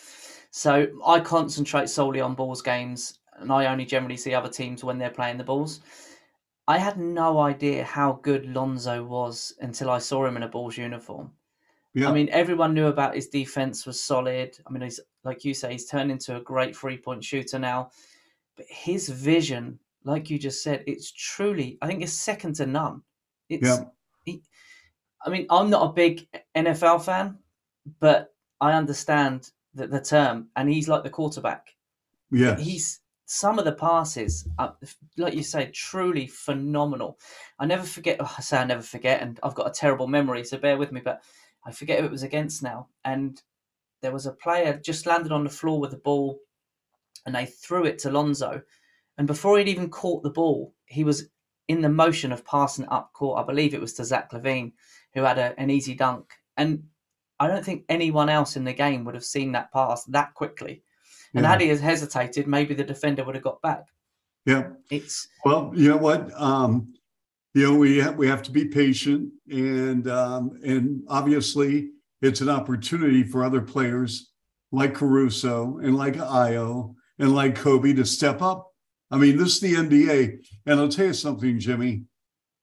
So 0.51 0.87
I 1.05 1.19
concentrate 1.19 1.89
solely 1.89 2.21
on 2.21 2.33
Bulls 2.33 2.61
games, 2.61 3.19
and 3.33 3.51
I 3.51 3.67
only 3.67 3.85
generally 3.85 4.17
see 4.17 4.33
other 4.33 4.49
teams 4.49 4.83
when 4.83 4.97
they're 4.97 5.09
playing 5.09 5.37
the 5.37 5.43
Bulls. 5.43 5.81
I 6.67 6.77
had 6.77 6.97
no 6.97 7.39
idea 7.39 7.83
how 7.83 8.19
good 8.23 8.45
Lonzo 8.45 9.03
was 9.03 9.53
until 9.61 9.89
I 9.89 9.99
saw 9.99 10.25
him 10.25 10.37
in 10.37 10.43
a 10.43 10.47
Bulls 10.47 10.77
uniform. 10.77 11.31
Yeah. 11.97 12.09
I 12.09 12.13
mean, 12.13 12.29
everyone 12.29 12.75
knew 12.75 12.87
about 12.87 13.15
his 13.15 13.27
defense 13.27 13.87
was 13.87 13.99
solid. 13.99 14.55
I 14.67 14.69
mean, 14.69 14.83
he's 14.83 14.99
like 15.23 15.43
you 15.43 15.55
say, 15.55 15.71
he's 15.71 15.87
turned 15.87 16.11
into 16.11 16.35
a 16.35 16.41
great 16.41 16.77
three 16.77 16.95
point 16.95 17.23
shooter 17.23 17.57
now. 17.57 17.89
But 18.55 18.67
his 18.69 19.09
vision, 19.09 19.79
like 20.03 20.29
you 20.29 20.37
just 20.37 20.61
said, 20.61 20.83
it's 20.85 21.11
truly, 21.11 21.79
I 21.81 21.87
think, 21.87 22.03
it's 22.03 22.13
second 22.13 22.53
to 22.57 22.67
none. 22.67 23.01
It's, 23.49 23.67
yeah. 23.67 23.85
He, 24.25 24.43
I 25.25 25.31
mean, 25.31 25.47
I'm 25.49 25.71
not 25.71 25.89
a 25.89 25.93
big 25.93 26.27
NFL 26.55 27.03
fan, 27.03 27.39
but 27.99 28.31
I 28.61 28.73
understand 28.73 29.49
the, 29.73 29.87
the 29.87 29.99
term, 29.99 30.49
and 30.55 30.69
he's 30.69 30.87
like 30.87 31.01
the 31.03 31.09
quarterback. 31.09 31.65
Yeah, 32.29 32.59
he's 32.59 32.99
some 33.25 33.57
of 33.57 33.65
the 33.65 33.71
passes, 33.71 34.47
uh, 34.59 34.69
like 35.17 35.33
you 35.33 35.41
say, 35.41 35.71
truly 35.73 36.27
phenomenal. 36.27 37.17
I 37.57 37.65
never 37.65 37.85
forget. 37.85 38.17
Oh, 38.19 38.35
I 38.37 38.41
say 38.41 38.57
I 38.57 38.65
never 38.65 38.83
forget, 38.83 39.23
and 39.23 39.39
I've 39.41 39.55
got 39.55 39.67
a 39.67 39.71
terrible 39.71 40.05
memory, 40.05 40.43
so 40.43 40.59
bear 40.59 40.77
with 40.77 40.91
me. 40.91 41.01
But 41.03 41.23
I 41.67 41.71
forget 41.71 41.99
who 41.99 42.05
it 42.05 42.11
was 42.11 42.23
against 42.23 42.63
now, 42.63 42.87
and 43.03 43.41
there 44.01 44.13
was 44.13 44.25
a 44.25 44.31
player 44.31 44.79
just 44.83 45.05
landed 45.05 45.31
on 45.31 45.43
the 45.43 45.49
floor 45.49 45.79
with 45.79 45.91
the 45.91 45.97
ball, 45.97 46.39
and 47.25 47.35
they 47.35 47.45
threw 47.45 47.85
it 47.85 47.99
to 47.99 48.11
Lonzo, 48.11 48.61
and 49.17 49.27
before 49.27 49.57
he'd 49.57 49.67
even 49.67 49.89
caught 49.89 50.23
the 50.23 50.29
ball, 50.29 50.73
he 50.85 51.03
was 51.03 51.29
in 51.67 51.81
the 51.81 51.89
motion 51.89 52.31
of 52.31 52.45
passing 52.45 52.85
it 52.85 52.91
up 52.91 53.11
court. 53.11 53.39
I 53.39 53.43
believe 53.43 53.73
it 53.73 53.81
was 53.81 53.93
to 53.95 54.05
Zach 54.05 54.31
LaVine, 54.31 54.71
who 55.13 55.23
had 55.23 55.37
a, 55.37 55.59
an 55.59 55.69
easy 55.69 55.93
dunk, 55.93 56.31
and 56.55 56.83
I 57.39 57.47
don't 57.47 57.65
think 57.65 57.83
anyone 57.89 58.29
else 58.29 58.55
in 58.55 58.63
the 58.63 58.73
game 58.73 59.03
would 59.03 59.15
have 59.15 59.25
seen 59.25 59.51
that 59.51 59.71
pass 59.71 60.05
that 60.05 60.33
quickly. 60.33 60.83
And 61.33 61.43
yeah. 61.43 61.51
had 61.51 61.61
he 61.61 61.67
hesitated, 61.67 62.47
maybe 62.47 62.73
the 62.73 62.83
defender 62.83 63.23
would 63.23 63.35
have 63.35 63.43
got 63.43 63.61
back. 63.61 63.85
Yeah. 64.45 64.69
It's 64.89 65.27
well, 65.43 65.73
you 65.75 65.89
know 65.89 65.97
what? 65.97 66.31
Um, 66.39 66.93
you 67.57 67.71
know, 67.71 67.75
we 67.75 67.97
have, 67.97 68.15
we 68.15 68.27
have 68.27 68.43
to 68.43 68.51
be 68.51 68.65
patient, 68.65 69.31
and 69.49 70.07
um, 70.07 70.59
and 70.63 71.01
obviously, 71.07 71.89
it's 72.21 72.41
an 72.41 72.49
opportunity 72.49 73.23
for 73.23 73.43
other 73.43 73.61
players 73.61 74.31
like 74.71 74.93
Caruso 74.93 75.79
and 75.79 75.95
like 75.95 76.15
Ayo 76.15 76.93
and 77.19 77.33
like 77.33 77.55
Kobe 77.55 77.93
to 77.93 78.05
step 78.05 78.41
up. 78.41 78.71
I 79.09 79.17
mean, 79.17 79.37
this 79.37 79.55
is 79.55 79.59
the 79.61 79.73
NBA, 79.73 80.45
and 80.65 80.79
I'll 80.79 80.89
tell 80.89 81.07
you 81.07 81.13
something, 81.13 81.59
Jimmy 81.59 82.03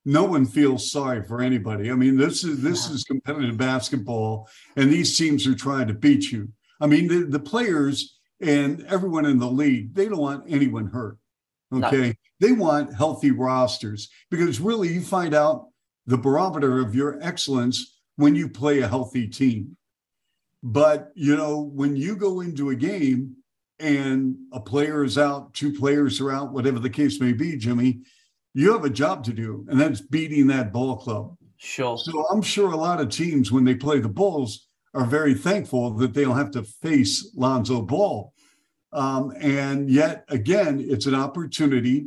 no 0.04 0.24
one 0.24 0.44
feels 0.44 0.90
sorry 0.90 1.22
for 1.22 1.40
anybody. 1.40 1.90
I 1.90 1.94
mean, 1.94 2.16
this 2.16 2.44
is 2.44 2.60
this 2.60 2.90
is 2.90 3.04
competitive 3.04 3.56
basketball, 3.56 4.48
and 4.76 4.90
these 4.90 5.16
teams 5.16 5.46
are 5.46 5.54
trying 5.54 5.88
to 5.88 5.94
beat 5.94 6.30
you. 6.30 6.48
I 6.80 6.86
mean, 6.86 7.08
the, 7.08 7.24
the 7.24 7.38
players 7.38 8.18
and 8.40 8.84
everyone 8.88 9.24
in 9.24 9.38
the 9.38 9.50
league, 9.50 9.94
they 9.94 10.08
don't 10.08 10.18
want 10.18 10.44
anyone 10.48 10.86
hurt. 10.86 11.18
Okay. 11.83 12.09
No. 12.09 12.12
They 12.40 12.52
want 12.52 12.95
healthy 12.95 13.31
rosters 13.31 14.09
because 14.31 14.61
really 14.61 14.93
you 14.93 15.00
find 15.00 15.35
out 15.35 15.69
the 16.07 16.19
barometer 16.19 16.81
of 16.81 16.95
your 16.95 17.19
excellence 17.23 18.00
when 18.16 18.35
you 18.35 18.49
play 18.49 18.81
a 18.81 18.88
healthy 18.88 19.26
team. 19.26 19.76
But, 20.62 21.11
you 21.14 21.37
know, 21.37 21.61
when 21.61 21.97
you 21.97 22.16
go 22.16 22.40
into 22.40 22.71
a 22.71 22.75
game 22.75 23.37
and 23.78 24.37
a 24.52 24.61
player 24.61 25.04
is 25.04 25.19
out, 25.19 25.54
two 25.54 25.73
players 25.73 26.21
are 26.21 26.31
out, 26.31 26.52
whatever 26.52 26.78
the 26.78 26.90
case 26.90 27.21
may 27.21 27.33
be, 27.33 27.57
Jimmy, 27.57 28.00
you 28.54 28.73
have 28.73 28.85
a 28.85 28.90
job 28.90 29.25
to 29.25 29.33
do, 29.33 29.66
and 29.69 29.81
that's 29.81 30.00
beating 30.00 30.47
that 30.49 30.73
ball 30.73 30.97
club. 30.97 31.37
Sure. 31.57 31.97
So 31.97 32.26
I'm 32.28 32.43
sure 32.43 32.73
a 32.73 32.76
lot 32.76 33.00
of 33.00 33.09
teams, 33.09 33.50
when 33.50 33.64
they 33.64 33.75
play 33.75 34.00
the 34.00 34.09
Bulls, 34.09 34.69
are 34.93 35.07
very 35.07 35.35
thankful 35.35 35.90
that 35.95 36.14
they 36.14 36.25
don't 36.25 36.37
have 36.37 36.52
to 36.52 36.62
face 36.62 37.33
Lonzo 37.35 37.83
Ball. 37.83 38.33
Um, 38.94 39.32
and 39.38 39.90
yet 39.90 40.24
again, 40.28 40.84
it's 40.86 41.06
an 41.06 41.14
opportunity 41.14 42.06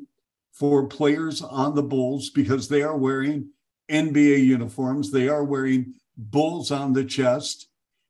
for 0.52 0.88
players 0.88 1.42
on 1.42 1.76
the 1.76 1.84
Bulls 1.84 2.30
because 2.30 2.68
they 2.68 2.82
are 2.82 2.98
wearing 2.98 3.50
NBA 3.90 4.44
uniforms. 4.46 5.12
They 5.12 5.28
are 5.28 5.44
wearing 5.44 5.94
Bulls 6.18 6.72
on 6.72 6.94
the 6.94 7.06
chest. 7.06 7.68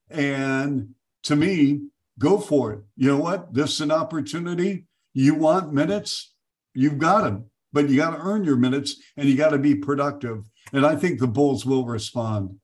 And 0.09 0.93
to 1.23 1.35
me, 1.35 1.87
go 2.19 2.37
for 2.37 2.73
it. 2.73 2.79
You 2.95 3.09
know 3.09 3.17
what? 3.17 3.53
This 3.53 3.73
is 3.73 3.81
an 3.81 3.91
opportunity. 3.91 4.85
You 5.13 5.35
want 5.35 5.73
minutes? 5.73 6.33
You've 6.73 6.99
got 6.99 7.23
them 7.23 7.49
but 7.77 7.89
you 7.89 7.97
got 7.97 8.11
to 8.11 8.21
earn 8.21 8.43
your 8.43 8.55
minutes 8.55 8.99
and 9.15 9.27
you 9.29 9.35
got 9.35 9.49
to 9.49 9.57
be 9.57 9.75
productive. 9.75 10.43
And 10.73 10.85
I 10.85 10.95
think 10.95 11.19
the 11.19 11.27
Bulls 11.27 11.65
will 11.65 11.85
respond. 11.85 12.59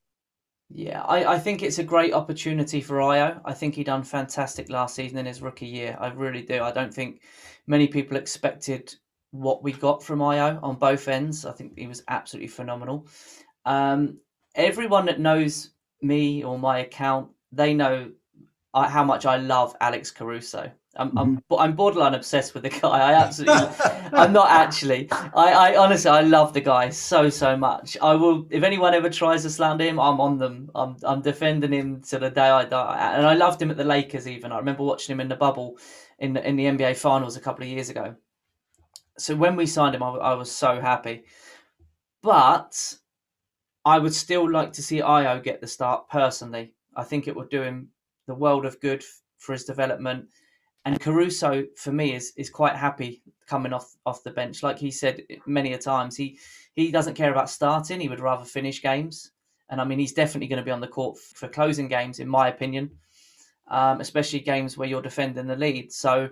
Yeah, 0.75 1.03
I, 1.03 1.35
I 1.35 1.39
think 1.39 1.61
it's 1.61 1.77
a 1.77 1.83
great 1.83 2.13
opportunity 2.13 2.81
for 2.81 2.95
Ayo. 2.95 3.39
I 3.45 3.53
think 3.53 3.75
he 3.75 3.83
done 3.83 4.01
fantastic 4.01 4.71
last 4.71 4.95
season 4.95 5.19
in 5.19 5.27
his 5.27 5.39
rookie 5.39 5.67
year. 5.67 5.95
I 5.99 6.07
really 6.07 6.41
do. 6.41 6.63
I 6.63 6.71
don't 6.71 6.91
think 6.91 7.21
many 7.67 7.87
people 7.87 8.17
expected 8.17 8.95
what 9.29 9.61
we 9.61 9.71
got 9.71 10.03
from 10.03 10.17
Ayo 10.17 10.59
on 10.63 10.77
both 10.77 11.07
ends. 11.07 11.45
I 11.45 11.51
think 11.51 11.77
he 11.77 11.85
was 11.85 12.03
absolutely 12.07 12.47
phenomenal. 12.47 13.07
Um, 13.65 14.17
everyone 14.55 15.05
that 15.05 15.19
knows 15.19 15.69
me 16.01 16.43
or 16.43 16.57
my 16.57 16.79
account, 16.79 17.29
they 17.51 17.75
know 17.75 18.11
uh, 18.73 18.89
how 18.89 19.03
much 19.03 19.27
I 19.27 19.37
love 19.37 19.75
Alex 19.79 20.09
Caruso. 20.09 20.71
I'm, 20.95 21.09
mm-hmm. 21.09 21.17
I'm, 21.17 21.43
I'm 21.57 21.75
borderline 21.75 22.13
obsessed 22.13 22.53
with 22.53 22.63
the 22.63 22.69
guy. 22.69 22.87
I 22.87 23.13
absolutely, 23.13 23.67
I'm 24.13 24.31
not 24.31 24.49
actually. 24.49 25.07
I, 25.11 25.71
I 25.71 25.77
honestly, 25.77 26.11
I 26.11 26.21
love 26.21 26.53
the 26.53 26.61
guy 26.61 26.89
so, 26.89 27.29
so 27.29 27.57
much. 27.57 27.97
I 28.01 28.13
will, 28.13 28.45
if 28.51 28.63
anyone 28.63 28.93
ever 28.93 29.09
tries 29.09 29.41
to 29.43 29.49
slander 29.49 29.85
him, 29.85 29.99
I'm 29.99 30.21
on 30.21 30.37
them. 30.37 30.69
I'm, 30.75 30.95
I'm 31.03 31.21
defending 31.21 31.73
him 31.73 32.01
to 32.03 32.19
the 32.19 32.29
day 32.29 32.49
I 32.49 32.65
die. 32.65 33.13
And 33.15 33.25
I 33.25 33.33
loved 33.33 33.61
him 33.61 33.71
at 33.71 33.77
the 33.77 33.83
Lakers. 33.83 34.27
Even 34.27 34.51
I 34.51 34.57
remember 34.57 34.83
watching 34.83 35.13
him 35.13 35.19
in 35.19 35.29
the 35.29 35.35
bubble 35.35 35.77
in 36.19 36.33
the, 36.33 36.47
in 36.47 36.55
the 36.55 36.65
NBA 36.65 36.95
Finals 36.97 37.37
a 37.37 37.41
couple 37.41 37.63
of 37.63 37.69
years 37.69 37.89
ago. 37.89 38.15
So 39.17 39.35
when 39.35 39.55
we 39.55 39.65
signed 39.65 39.95
him, 39.95 40.03
I, 40.03 40.09
I 40.09 40.33
was 40.35 40.51
so 40.51 40.79
happy. 40.79 41.23
But 42.21 42.95
I 43.83 43.97
would 43.97 44.13
still 44.13 44.49
like 44.49 44.73
to 44.73 44.83
see 44.83 45.01
Ayo 45.01 45.43
get 45.43 45.59
the 45.59 45.67
start 45.67 46.07
personally. 46.07 46.73
I 46.95 47.03
think 47.03 47.27
it 47.27 47.35
would 47.35 47.49
do 47.49 47.63
him 47.63 47.89
the 48.27 48.35
world 48.35 48.65
of 48.65 48.79
good 48.79 49.03
for 49.39 49.53
his 49.53 49.65
development 49.65 50.27
and 50.85 50.99
Caruso 50.99 51.63
for 51.77 51.91
me 51.91 52.13
is 52.13 52.33
is 52.35 52.49
quite 52.49 52.75
happy 52.75 53.21
coming 53.47 53.73
off 53.73 53.95
off 54.05 54.23
the 54.23 54.31
bench. 54.31 54.63
Like 54.63 54.77
he 54.77 54.91
said 54.91 55.23
many 55.45 55.73
a 55.73 55.77
times, 55.77 56.15
he 56.15 56.39
he 56.73 56.91
doesn't 56.91 57.15
care 57.15 57.31
about 57.31 57.49
starting. 57.49 57.99
He 57.99 58.09
would 58.09 58.19
rather 58.19 58.45
finish 58.45 58.81
games. 58.81 59.31
And 59.69 59.79
I 59.79 59.85
mean, 59.85 59.99
he's 59.99 60.13
definitely 60.13 60.47
going 60.47 60.61
to 60.61 60.65
be 60.65 60.71
on 60.71 60.81
the 60.81 60.87
court 60.87 61.17
for 61.17 61.47
closing 61.47 61.87
games, 61.87 62.19
in 62.19 62.27
my 62.27 62.49
opinion, 62.49 62.91
um, 63.69 64.01
especially 64.01 64.39
games 64.39 64.77
where 64.77 64.87
you're 64.87 65.01
defending 65.01 65.47
the 65.47 65.55
lead. 65.55 65.91
So 65.91 66.29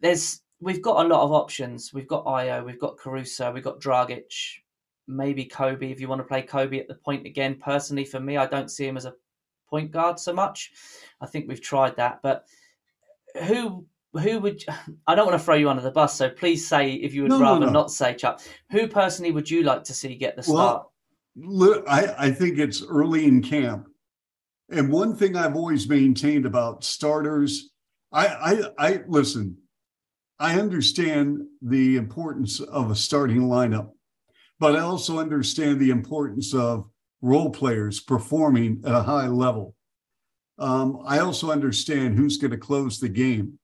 there's 0.00 0.42
we've 0.60 0.82
got 0.82 1.04
a 1.04 1.08
lot 1.08 1.22
of 1.22 1.32
options. 1.32 1.94
We've 1.94 2.08
got 2.08 2.24
Ayo, 2.24 2.64
we've 2.64 2.80
got 2.80 2.98
Caruso, 2.98 3.52
we've 3.52 3.64
got 3.64 3.80
Dragic, 3.80 4.32
maybe 5.06 5.44
Kobe 5.44 5.90
if 5.90 6.00
you 6.00 6.08
want 6.08 6.20
to 6.20 6.26
play 6.26 6.42
Kobe 6.42 6.80
at 6.80 6.88
the 6.88 6.94
point 6.94 7.26
again. 7.26 7.56
Personally, 7.56 8.04
for 8.04 8.18
me, 8.18 8.36
I 8.36 8.46
don't 8.46 8.70
see 8.70 8.86
him 8.86 8.96
as 8.96 9.04
a 9.04 9.14
point 9.70 9.92
guard 9.92 10.18
so 10.18 10.32
much. 10.32 10.72
I 11.20 11.26
think 11.26 11.48
we've 11.48 11.60
tried 11.60 11.96
that, 11.96 12.20
but 12.22 12.46
who 13.44 13.86
who 14.14 14.40
would 14.40 14.64
I 15.06 15.14
don't 15.14 15.26
want 15.26 15.38
to 15.38 15.44
throw 15.44 15.54
you 15.54 15.68
under 15.68 15.82
the 15.82 15.90
bus, 15.90 16.16
so 16.16 16.30
please 16.30 16.66
say 16.66 16.92
if 16.92 17.14
you 17.14 17.22
would 17.22 17.30
no, 17.30 17.40
rather 17.40 17.60
no, 17.60 17.66
no. 17.66 17.72
not 17.72 17.90
say 17.90 18.14
Chuck. 18.14 18.40
Who 18.70 18.88
personally 18.88 19.32
would 19.32 19.50
you 19.50 19.62
like 19.62 19.84
to 19.84 19.94
see 19.94 20.14
get 20.16 20.36
the 20.36 20.42
start? 20.42 20.86
Well, 21.36 21.82
I, 21.86 22.14
I 22.18 22.30
think 22.30 22.58
it's 22.58 22.82
early 22.82 23.26
in 23.26 23.42
camp. 23.42 23.86
And 24.70 24.92
one 24.92 25.14
thing 25.14 25.36
I've 25.36 25.56
always 25.56 25.88
maintained 25.88 26.44
about 26.44 26.84
starters, 26.84 27.70
I, 28.12 28.26
I, 28.26 28.86
I 28.86 29.00
listen, 29.06 29.56
I 30.38 30.58
understand 30.58 31.40
the 31.62 31.96
importance 31.96 32.60
of 32.60 32.90
a 32.90 32.96
starting 32.96 33.42
lineup, 33.42 33.90
but 34.58 34.76
I 34.76 34.80
also 34.80 35.18
understand 35.18 35.80
the 35.80 35.90
importance 35.90 36.54
of 36.54 36.88
role 37.22 37.50
players 37.50 38.00
performing 38.00 38.82
at 38.84 38.94
a 38.94 39.02
high 39.02 39.28
level. 39.28 39.74
Um, 40.58 41.02
I 41.06 41.20
also 41.20 41.50
understand 41.50 42.16
who's 42.16 42.36
going 42.36 42.50
to 42.50 42.56
close 42.56 42.98
the 42.98 43.08
game. 43.08 43.58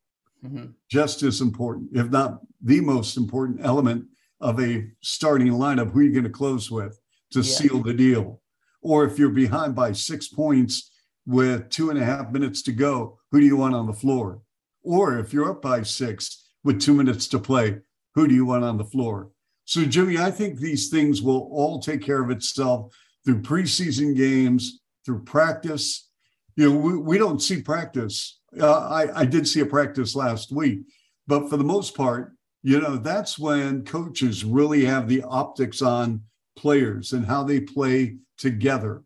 Mm-hmm. 0.45 0.67
Just 0.91 1.23
as 1.23 1.41
important, 1.41 1.91
if 1.95 2.11
not 2.11 2.41
the 2.63 2.81
most 2.81 3.17
important 3.17 3.61
element 3.65 4.05
of 4.41 4.61
a 4.61 4.87
starting 5.01 5.49
lineup, 5.49 5.91
who 5.91 6.01
you're 6.01 6.13
going 6.13 6.25
to 6.25 6.31
close 6.31 6.71
with. 6.71 7.01
to 7.33 7.41
Yeah. 7.41 7.57
seal 7.57 7.83
the 7.83 7.95
deal. 7.95 8.41
Or 8.83 9.05
if 9.05 9.19
you're 9.19 9.31
behind 9.31 9.75
by 9.75 9.93
six 9.93 10.29
points 10.29 10.93
with 11.27 11.71
two 11.71 11.91
and 11.91 11.99
a 11.99 12.05
half 12.05 12.31
minutes 12.31 12.63
to 12.63 12.73
go, 12.73 13.19
who 13.33 13.41
do 13.41 13.47
you 13.47 13.57
want 13.57 13.75
on 13.75 13.87
the 13.87 13.93
floor? 13.93 14.43
Or 14.83 15.19
if 15.19 15.33
you're 15.33 15.51
up 15.51 15.63
by 15.63 15.83
six 15.83 16.45
with 16.63 16.81
two 16.81 16.95
minutes 16.95 17.27
to 17.29 17.39
play, 17.39 17.81
who 18.15 18.29
do 18.29 18.35
you 18.35 18.45
want 18.45 18.65
on 18.65 18.77
the 18.77 18.85
floor? 18.85 19.31
So, 19.65 19.85
Jimmy, 19.85 20.19
I 20.19 20.31
think 20.31 20.59
these 20.59 20.91
things 20.91 21.23
will 21.23 21.49
all 21.51 21.81
take 21.81 22.03
care 22.03 22.23
of 22.23 22.31
itself 22.31 22.95
through 23.25 23.41
preseason 23.41 24.15
games, 24.15 24.81
through 25.05 25.25
practice. 25.25 26.11
You 26.57 26.71
know, 26.71 26.79
we, 26.79 26.97
we 26.97 27.19
don't 27.19 27.43
see 27.43 27.63
practice. 27.63 28.39
Uh, 28.59 28.89
I, 28.89 29.21
I 29.21 29.25
did 29.25 29.49
see 29.49 29.61
a 29.61 29.67
practice 29.67 30.15
last 30.15 30.53
week, 30.53 30.81
but 31.27 31.51
for 31.51 31.57
the 31.57 31.65
most 31.65 31.97
part, 31.97 32.33
you 32.63 32.81
know, 32.81 32.97
that's 32.97 33.39
when 33.39 33.85
coaches 33.85 34.45
really 34.45 34.85
have 34.85 35.09
the 35.09 35.23
optics 35.23 35.83
on 35.83 36.23
players 36.57 37.13
and 37.13 37.27
how 37.27 37.43
they 37.43 37.61
play 37.61 38.17
together. 38.39 39.03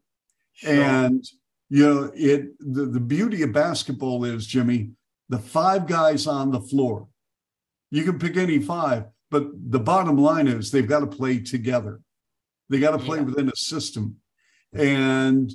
Sure. 0.52 0.70
And 0.72 1.24
you 1.70 1.84
know, 1.86 2.12
it 2.14 2.58
the, 2.60 2.86
the 2.86 3.00
beauty 3.00 3.42
of 3.42 3.52
basketball 3.52 4.24
is, 4.24 4.46
Jimmy, 4.46 4.90
the 5.28 5.38
five 5.38 5.86
guys 5.86 6.26
on 6.26 6.50
the 6.50 6.60
floor. 6.60 7.08
You 7.90 8.04
can 8.04 8.18
pick 8.18 8.36
any 8.36 8.58
five, 8.58 9.04
but 9.30 9.48
the 9.54 9.80
bottom 9.80 10.16
line 10.16 10.46
is 10.48 10.70
they've 10.70 10.86
got 10.88 11.00
to 11.00 11.06
play 11.06 11.40
together. 11.40 12.00
They 12.68 12.80
got 12.80 12.92
to 12.92 12.98
play 12.98 13.18
Yeah. 13.18 13.24
within 13.24 13.48
a 13.48 13.56
system. 13.56 14.16
And 14.72 15.50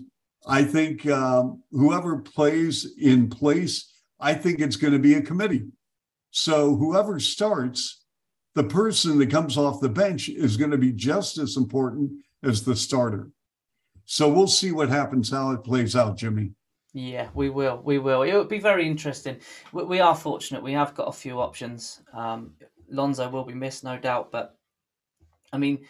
I 0.45 0.63
think 0.63 1.05
um, 1.07 1.63
whoever 1.71 2.17
plays 2.17 2.93
in 2.99 3.29
place, 3.29 3.93
I 4.19 4.33
think 4.33 4.59
it's 4.59 4.75
going 4.75 4.93
to 4.93 4.99
be 4.99 5.13
a 5.13 5.21
committee. 5.21 5.65
So 6.31 6.75
whoever 6.75 7.19
starts, 7.19 8.03
the 8.55 8.63
person 8.63 9.19
that 9.19 9.31
comes 9.31 9.57
off 9.57 9.79
the 9.79 9.89
bench 9.89 10.29
is 10.29 10.57
going 10.57 10.71
to 10.71 10.77
be 10.77 10.91
just 10.91 11.37
as 11.37 11.57
important 11.57 12.11
as 12.43 12.63
the 12.63 12.75
starter. 12.75 13.29
So 14.05 14.27
we'll 14.29 14.47
see 14.47 14.71
what 14.71 14.89
happens, 14.89 15.31
how 15.31 15.51
it 15.51 15.63
plays 15.63 15.95
out, 15.95 16.17
Jimmy. 16.17 16.51
Yeah, 16.93 17.29
we 17.33 17.49
will. 17.49 17.81
We 17.83 17.97
will. 17.97 18.21
It 18.21 18.33
would 18.33 18.49
be 18.49 18.59
very 18.59 18.85
interesting. 18.85 19.37
We, 19.71 19.83
we 19.83 19.99
are 19.99 20.15
fortunate. 20.15 20.61
We 20.61 20.73
have 20.73 20.93
got 20.93 21.07
a 21.07 21.13
few 21.13 21.39
options. 21.39 22.01
Um, 22.13 22.51
Lonzo 22.89 23.29
will 23.29 23.45
be 23.45 23.53
missed, 23.55 23.83
no 23.83 23.97
doubt. 23.97 24.31
But 24.31 24.55
I 25.51 25.57
mean, 25.57 25.85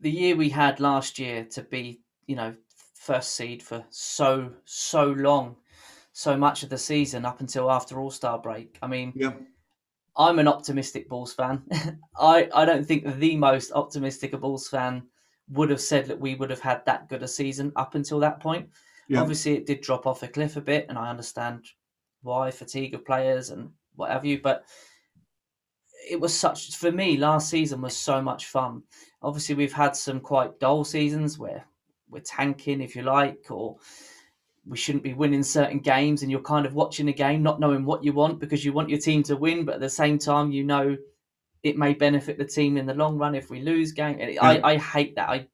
the 0.00 0.10
year 0.10 0.36
we 0.36 0.50
had 0.50 0.80
last 0.80 1.18
year 1.18 1.44
to 1.52 1.62
be, 1.62 2.00
you 2.26 2.36
know, 2.36 2.54
first 2.96 3.34
seed 3.34 3.62
for 3.62 3.84
so 3.90 4.52
so 4.64 5.12
long, 5.12 5.56
so 6.12 6.36
much 6.36 6.62
of 6.62 6.68
the 6.70 6.78
season 6.78 7.24
up 7.24 7.40
until 7.40 7.70
after 7.70 8.00
All 8.00 8.10
Star 8.10 8.38
break. 8.38 8.78
I 8.82 8.86
mean, 8.86 9.12
Yep. 9.14 9.40
I'm 10.16 10.38
an 10.38 10.48
optimistic 10.48 11.08
Bulls 11.08 11.34
fan. 11.34 11.62
I 12.18 12.48
I 12.54 12.64
don't 12.64 12.86
think 12.86 13.18
the 13.18 13.36
most 13.36 13.72
optimistic 13.72 14.32
of 14.32 14.40
Bulls 14.40 14.68
fan 14.68 15.02
would 15.50 15.70
have 15.70 15.80
said 15.80 16.06
that 16.06 16.18
we 16.18 16.34
would 16.34 16.50
have 16.50 16.60
had 16.60 16.84
that 16.86 17.08
good 17.08 17.22
a 17.22 17.28
season 17.28 17.72
up 17.76 17.94
until 17.94 18.18
that 18.20 18.40
point. 18.40 18.68
Yep. 19.08 19.20
Obviously, 19.20 19.56
it 19.56 19.66
did 19.66 19.80
drop 19.82 20.06
off 20.06 20.22
a 20.22 20.28
cliff 20.28 20.56
a 20.56 20.60
bit, 20.60 20.86
and 20.88 20.98
I 20.98 21.10
understand 21.10 21.64
why 22.22 22.50
fatigue 22.50 22.94
of 22.94 23.04
players 23.04 23.50
and 23.50 23.70
what 23.94 24.10
have 24.10 24.24
you. 24.24 24.40
But 24.40 24.64
it 26.10 26.20
was 26.20 26.34
such 26.34 26.76
for 26.76 26.90
me 26.90 27.16
last 27.16 27.48
season 27.50 27.80
was 27.80 27.96
so 27.96 28.20
much 28.20 28.46
fun. 28.46 28.82
Obviously, 29.22 29.54
we've 29.54 29.72
had 29.72 29.94
some 29.94 30.20
quite 30.20 30.58
dull 30.58 30.82
seasons 30.84 31.38
where 31.38 31.64
we're 32.10 32.20
tanking, 32.20 32.80
if 32.80 32.96
you 32.96 33.02
like, 33.02 33.46
or 33.50 33.76
we 34.66 34.76
shouldn't 34.76 35.04
be 35.04 35.14
winning 35.14 35.42
certain 35.42 35.78
games, 35.78 36.22
and 36.22 36.30
you're 36.30 36.40
kind 36.40 36.66
of 36.66 36.74
watching 36.74 37.08
a 37.08 37.12
game 37.12 37.42
not 37.42 37.60
knowing 37.60 37.84
what 37.84 38.04
you 38.04 38.12
want 38.12 38.40
because 38.40 38.64
you 38.64 38.72
want 38.72 38.90
your 38.90 38.98
team 38.98 39.22
to 39.24 39.36
win, 39.36 39.64
but 39.64 39.76
at 39.76 39.80
the 39.80 39.88
same 39.88 40.18
time, 40.18 40.50
you 40.50 40.64
know 40.64 40.96
it 41.62 41.76
may 41.76 41.94
benefit 41.94 42.38
the 42.38 42.44
team 42.44 42.76
in 42.76 42.86
the 42.86 42.94
long 42.94 43.18
run 43.18 43.34
if 43.34 43.50
we 43.50 43.60
lose 43.60 43.92
game. 43.92 44.18
I, 44.20 44.56
mm. 44.58 44.60
I 44.64 44.76
hate 44.76 45.16
that. 45.16 45.28
I 45.28 45.46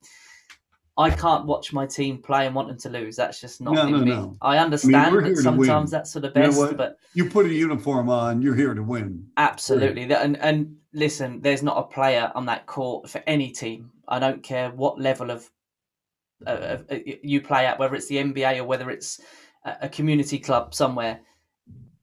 I 0.98 1.08
can't 1.08 1.46
watch 1.46 1.72
my 1.72 1.86
team 1.86 2.18
play 2.18 2.46
and 2.46 2.54
want 2.54 2.68
them 2.68 2.76
to 2.80 2.90
lose. 2.90 3.16
That's 3.16 3.40
just 3.40 3.62
not 3.62 3.74
No, 3.74 3.86
in 3.86 3.92
no, 3.92 3.98
me. 3.98 4.04
no. 4.10 4.36
I 4.42 4.58
understand 4.58 5.14
we're 5.14 5.22
that 5.22 5.36
sometimes 5.38 5.90
that's 5.90 6.12
for 6.12 6.20
the 6.20 6.28
You 6.34 6.42
know 6.42 6.66
best, 6.66 6.76
but 6.76 6.98
You 7.14 7.30
put 7.30 7.46
a 7.46 7.52
uniform 7.54 8.10
on, 8.10 8.42
you're 8.42 8.54
here 8.54 8.74
to 8.74 8.82
win. 8.82 9.26
absolutely. 9.38 10.12
And 10.12 10.36
and 10.36 10.76
listen, 10.92 11.40
there's 11.40 11.62
not 11.62 11.78
a 11.78 11.84
player 11.84 12.30
on 12.34 12.44
that 12.46 12.66
court 12.66 13.08
for 13.08 13.22
any 13.26 13.50
team. 13.50 13.90
I 14.06 14.18
don't 14.18 14.42
care 14.42 14.70
what 14.70 15.00
level 15.00 15.30
of 15.30 15.50
uh, 16.46 16.78
you 17.22 17.40
play 17.40 17.66
at, 17.66 17.78
whether 17.78 17.94
it's 17.94 18.08
the 18.08 18.16
NBA 18.16 18.58
or 18.58 18.64
whether 18.64 18.90
it's 18.90 19.20
a 19.64 19.88
community 19.88 20.38
club 20.38 20.74
somewhere. 20.74 21.20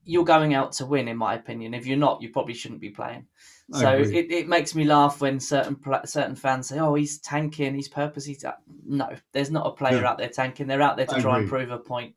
You're 0.04 0.24
going 0.24 0.54
out 0.54 0.72
to 0.72 0.86
win, 0.86 1.08
in 1.08 1.16
my 1.16 1.34
opinion. 1.34 1.74
If 1.74 1.86
you're 1.86 1.96
not, 1.98 2.22
you 2.22 2.30
probably 2.30 2.54
shouldn't 2.54 2.80
be 2.80 2.90
playing. 2.90 3.26
I 3.72 3.80
So 3.80 3.92
agree. 3.92 4.18
it, 4.18 4.32
it 4.32 4.48
makes 4.48 4.74
me 4.74 4.84
laugh 4.84 5.20
when 5.20 5.38
certain 5.38 5.78
certain 6.04 6.34
fans 6.34 6.68
say, 6.68 6.78
"Oh, 6.78 6.94
he's 6.94 7.18
tanking, 7.20 7.74
he's 7.74 7.88
purposely." 7.88 8.34
Ta-. 8.34 8.56
No, 8.84 9.10
there's 9.32 9.50
not 9.50 9.66
a 9.66 9.70
player 9.70 10.04
out 10.04 10.18
there 10.18 10.28
tanking. 10.28 10.66
They're 10.66 10.82
out 10.82 10.96
there 10.96 11.06
to 11.06 11.16
I 11.16 11.20
try 11.20 11.38
and 11.38 11.48
prove 11.48 11.70
a 11.70 11.78
point. 11.78 12.14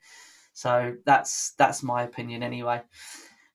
So 0.53 0.95
that's 1.05 1.53
that's 1.57 1.83
my 1.83 2.03
opinion 2.03 2.41
anyway. 2.41 2.81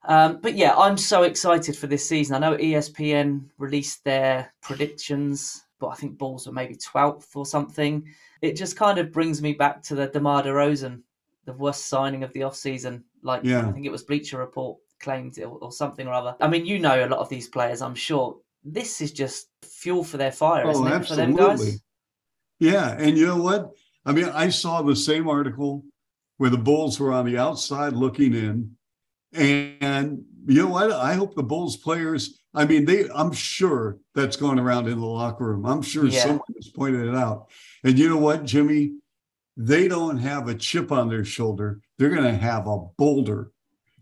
Um, 0.04 0.38
but 0.40 0.54
yeah, 0.54 0.74
I'm 0.76 0.96
so 0.96 1.24
excited 1.24 1.76
for 1.76 1.86
this 1.86 2.08
season. 2.08 2.36
I 2.36 2.38
know 2.38 2.56
ESPN 2.56 3.46
released 3.58 4.04
their 4.04 4.52
predictions, 4.62 5.64
but 5.78 5.88
I 5.88 5.94
think 5.94 6.18
Bulls 6.18 6.46
were 6.46 6.52
maybe 6.52 6.76
12th 6.76 7.34
or 7.34 7.46
something. 7.46 8.06
It 8.42 8.56
just 8.56 8.76
kind 8.76 8.98
of 8.98 9.12
brings 9.12 9.40
me 9.42 9.52
back 9.52 9.82
to 9.84 9.94
the 9.94 10.08
DeMar 10.08 10.42
DeRozan, 10.42 11.02
the 11.44 11.52
worst 11.52 11.86
signing 11.86 12.24
of 12.24 12.32
the 12.32 12.40
offseason. 12.40 13.02
Like 13.22 13.42
Yeah. 13.44 13.66
I 13.66 13.72
think 13.72 13.86
it 13.86 13.92
was 13.92 14.02
Bleacher 14.02 14.38
Report 14.38 14.78
claimed 15.00 15.38
it 15.38 15.44
or, 15.44 15.58
or 15.58 15.72
something 15.72 16.06
or 16.06 16.12
other. 16.12 16.36
I 16.40 16.48
mean, 16.48 16.66
you 16.66 16.78
know 16.78 17.04
a 17.04 17.08
lot 17.08 17.20
of 17.20 17.28
these 17.28 17.48
players, 17.48 17.82
I'm 17.82 17.94
sure. 17.94 18.38
This 18.64 19.00
is 19.00 19.12
just 19.12 19.48
fuel 19.62 20.04
for 20.04 20.16
their 20.16 20.32
fire, 20.32 20.66
Oh, 20.66 20.70
isn't 20.70 20.86
it, 20.86 21.06
for 21.06 21.16
them 21.16 21.36
guys? 21.36 21.80
Yeah. 22.58 22.96
And 22.98 23.16
you 23.16 23.26
know 23.26 23.40
what? 23.42 23.70
I 24.04 24.12
mean, 24.12 24.26
I 24.26 24.48
saw 24.48 24.82
the 24.82 24.96
same 24.96 25.28
article 25.28 25.84
where 26.38 26.50
the 26.50 26.58
Bulls 26.58 26.98
were 26.98 27.12
on 27.12 27.26
the 27.26 27.38
outside 27.38 27.92
looking 27.92 28.34
in. 28.34 28.76
And 29.32 30.24
you 30.48 30.62
know 30.62 30.68
what? 30.68 30.90
I 30.90 31.12
hope 31.12 31.34
the 31.34 31.42
Bulls 31.42 31.76
players, 31.76 32.40
I 32.54 32.64
mean, 32.64 32.86
they 32.86 33.08
I'm 33.14 33.32
sure 33.32 33.98
that's 34.14 34.36
going 34.36 34.58
around 34.58 34.88
in 34.88 34.98
the 34.98 35.06
locker 35.06 35.44
room. 35.44 35.66
I'm 35.66 35.82
sure 35.82 36.06
Yeah. 36.06 36.22
someone 36.22 36.40
has 36.56 36.68
pointed 36.68 37.06
it 37.06 37.14
out. 37.14 37.50
And 37.84 37.98
you 37.98 38.08
know 38.08 38.16
what, 38.16 38.44
Jimmy? 38.44 38.94
They 39.56 39.88
don't 39.88 40.18
have 40.18 40.48
a 40.48 40.54
chip 40.54 40.90
on 40.90 41.08
their 41.08 41.24
shoulder. 41.24 41.80
They're 41.98 42.08
going 42.08 42.22
to 42.32 42.40
have 42.40 42.66
a 42.66 42.78
boulder 42.96 43.50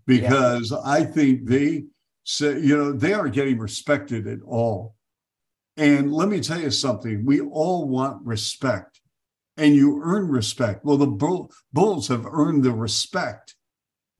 because 0.07 0.71
I 0.73 1.03
think 1.03 1.47
they 1.49 1.87
say, 2.23 2.61
you 2.61 2.77
know, 2.77 2.93
they 2.93 3.13
aren't 3.13 3.35
getting 3.35 3.59
respected 3.59 4.29
at 4.29 4.39
all. 4.47 4.95
And 5.77 6.13
let 6.13 6.29
me 6.29 6.41
tell 6.41 6.61
you 6.61 6.71
something 6.71 7.25
we 7.25 7.41
all 7.41 7.89
want 7.89 8.25
respect, 8.25 9.01
and 9.57 9.75
you 9.75 10.01
earn 10.03 10.29
respect. 10.29 10.85
Well, 10.85 10.97
the 10.97 11.51
Bulls 11.73 12.09
have 12.09 12.25
earned 12.25 12.63
the 12.63 12.73
respect. 12.73 13.56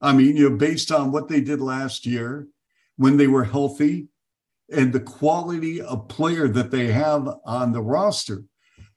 I 0.01 0.13
mean, 0.13 0.37
you 0.37 0.49
know, 0.49 0.55
based 0.55 0.91
on 0.91 1.11
what 1.11 1.27
they 1.27 1.41
did 1.41 1.59
last 1.59 2.05
year 2.05 2.47
when 2.97 3.17
they 3.17 3.27
were 3.27 3.43
healthy 3.43 4.07
and 4.69 4.91
the 4.91 4.99
quality 4.99 5.81
of 5.81 6.07
player 6.07 6.47
that 6.47 6.71
they 6.71 6.91
have 6.91 7.27
on 7.45 7.71
the 7.71 7.81
roster. 7.81 8.43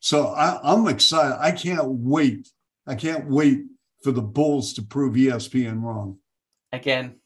So 0.01 0.29
I, 0.29 0.59
I'm 0.63 0.89
excited. 0.89 1.39
I 1.41 1.53
can't 1.53 1.87
wait. 1.87 2.49
I 2.87 2.95
can't 2.95 3.27
wait 3.29 3.63
for 4.03 4.13
the 4.13 4.23
Bulls 4.23 4.73
to 4.75 4.83
prove 4.83 5.15
ESPN 5.15 5.83
wrong. 5.83 6.19
Again, 6.73 7.17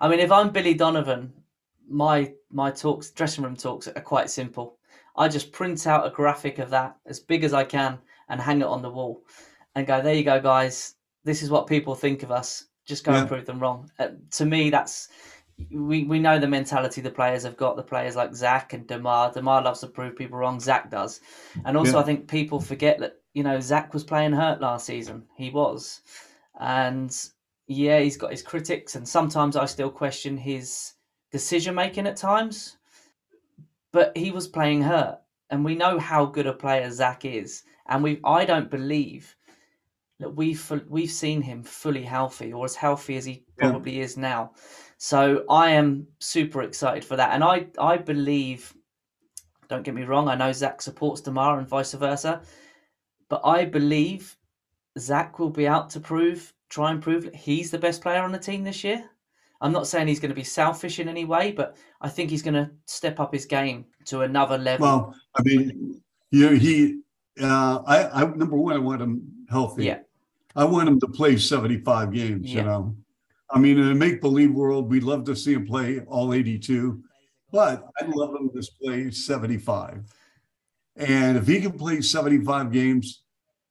I 0.00 0.08
mean, 0.08 0.18
if 0.20 0.32
I'm 0.32 0.50
Billy 0.50 0.74
Donovan, 0.74 1.32
my 1.88 2.32
my 2.50 2.70
talks, 2.70 3.10
dressing 3.10 3.44
room 3.44 3.56
talks, 3.56 3.88
are 3.88 4.00
quite 4.00 4.30
simple. 4.30 4.78
I 5.16 5.28
just 5.28 5.52
print 5.52 5.86
out 5.86 6.06
a 6.06 6.10
graphic 6.10 6.58
of 6.58 6.70
that 6.70 6.96
as 7.06 7.20
big 7.20 7.44
as 7.44 7.52
I 7.52 7.64
can 7.64 7.98
and 8.28 8.40
hang 8.40 8.60
it 8.60 8.66
on 8.66 8.82
the 8.82 8.90
wall, 8.90 9.24
and 9.74 9.86
go, 9.86 10.00
"There 10.02 10.14
you 10.14 10.24
go, 10.24 10.40
guys. 10.40 10.94
This 11.24 11.42
is 11.42 11.50
what 11.50 11.66
people 11.66 11.94
think 11.94 12.22
of 12.22 12.30
us. 12.30 12.67
Just 12.88 13.04
go 13.04 13.12
and 13.12 13.28
prove 13.28 13.46
them 13.46 13.60
wrong." 13.60 13.90
Uh, 13.98 14.08
to 14.32 14.44
me, 14.44 14.70
that's 14.70 15.08
we 15.70 16.04
we 16.04 16.18
know 16.18 16.38
the 16.38 16.46
mentality 16.48 17.00
the 17.00 17.10
players 17.10 17.42
have 17.42 17.56
got. 17.56 17.76
The 17.76 17.82
players 17.82 18.16
like 18.16 18.34
Zach 18.34 18.72
and 18.72 18.86
Demar. 18.86 19.32
Demar 19.32 19.62
loves 19.62 19.80
to 19.80 19.86
prove 19.88 20.16
people 20.16 20.38
wrong. 20.38 20.60
Zach 20.60 20.90
does, 20.90 21.20
and 21.64 21.76
also 21.76 21.94
Yeah. 21.94 21.98
I 21.98 22.02
think 22.04 22.28
people 22.28 22.60
forget 22.60 22.98
that 23.00 23.20
you 23.34 23.42
know 23.42 23.60
Zach 23.60 23.92
was 23.92 24.04
playing 24.04 24.32
hurt 24.32 24.60
last 24.60 24.86
season. 24.86 25.26
He 25.36 25.50
was, 25.50 26.02
and 26.60 27.14
yeah, 27.66 28.00
he's 28.00 28.16
got 28.16 28.30
his 28.30 28.42
critics, 28.42 28.94
and 28.94 29.06
sometimes 29.06 29.56
I 29.56 29.66
still 29.66 29.90
question 29.90 30.36
his 30.36 30.94
decision 31.32 31.74
making 31.74 32.06
at 32.06 32.16
times. 32.16 32.76
But 33.92 34.16
he 34.16 34.30
was 34.30 34.48
playing 34.48 34.82
hurt, 34.82 35.18
and 35.50 35.64
we 35.64 35.74
know 35.74 35.98
how 35.98 36.26
good 36.26 36.46
a 36.46 36.52
player 36.52 36.90
Zach 36.90 37.24
is, 37.24 37.64
and 37.86 38.02
we 38.02 38.20
I 38.24 38.44
don't 38.44 38.70
believe 38.70 39.34
that 40.20 40.30
we've 40.30 40.82
we've 40.88 41.10
seen 41.10 41.40
him 41.40 41.62
fully 41.62 42.02
healthy 42.02 42.52
or 42.52 42.64
as 42.64 42.74
healthy 42.74 43.16
as 43.16 43.24
he 43.24 43.44
Yeah. 43.58 43.70
probably 43.70 44.00
is 44.00 44.16
now. 44.16 44.52
So 44.96 45.44
I 45.48 45.70
am 45.70 46.06
super 46.18 46.62
excited 46.62 47.04
for 47.04 47.16
that, 47.16 47.32
and 47.32 47.44
I 47.44 47.66
I 47.78 47.96
believe. 47.98 48.74
Don't 49.68 49.82
get 49.82 49.94
me 49.94 50.04
wrong. 50.04 50.28
I 50.28 50.34
know 50.34 50.50
Zach 50.50 50.80
supports 50.80 51.20
Demar 51.20 51.58
and 51.58 51.68
vice 51.68 51.92
versa, 51.92 52.40
but 53.28 53.42
I 53.44 53.66
believe 53.66 54.34
Zach 54.98 55.38
will 55.38 55.50
be 55.50 55.68
out 55.68 55.90
to 55.90 56.00
prove, 56.00 56.54
try 56.70 56.90
and 56.90 57.02
prove 57.02 57.30
he's 57.34 57.70
the 57.70 57.78
best 57.78 58.00
player 58.00 58.22
on 58.22 58.32
the 58.32 58.38
team 58.38 58.64
this 58.64 58.82
year. 58.82 59.04
I'm 59.60 59.72
not 59.72 59.86
saying 59.86 60.08
he's 60.08 60.20
going 60.20 60.30
to 60.30 60.34
be 60.34 60.42
selfish 60.42 61.00
in 61.00 61.08
any 61.08 61.26
way, 61.26 61.52
but 61.52 61.76
I 62.00 62.08
think 62.08 62.30
he's 62.30 62.40
going 62.40 62.54
to 62.54 62.70
step 62.86 63.20
up 63.20 63.34
his 63.34 63.44
game 63.44 63.84
to 64.06 64.22
another 64.22 64.56
level. 64.56 64.86
Well, 64.86 65.14
I 65.34 65.42
mean, 65.42 66.00
you 66.30 66.46
know, 66.48 66.56
he 66.56 67.00
uh, 67.40 67.82
I, 67.86 68.22
I 68.22 68.24
number 68.24 68.56
one, 68.56 68.74
I 68.74 68.78
want 68.78 69.02
him 69.02 69.22
healthy. 69.50 69.84
Yeah. 69.84 69.98
I 70.58 70.64
want 70.64 70.88
him 70.88 70.98
to 71.00 71.06
play 71.06 71.36
75 71.36 72.12
games, 72.12 72.52
Yeah. 72.52 72.60
you 72.60 72.66
know. 72.66 72.96
I 73.48 73.60
mean, 73.60 73.78
in 73.78 73.92
a 73.92 73.94
make 73.94 74.20
believe 74.20 74.52
world, 74.52 74.90
we'd 74.90 75.04
love 75.04 75.24
to 75.26 75.36
see 75.36 75.54
him 75.54 75.66
play 75.66 76.00
all 76.00 76.34
82, 76.34 77.00
but 77.52 77.86
I'd 78.00 78.08
love 78.08 78.34
him 78.34 78.50
to 78.50 78.68
play 78.82 79.10
75. 79.12 80.02
And 80.96 81.38
if 81.38 81.46
he 81.46 81.60
can 81.60 81.72
play 81.78 82.00
75 82.00 82.72
games 82.72 83.22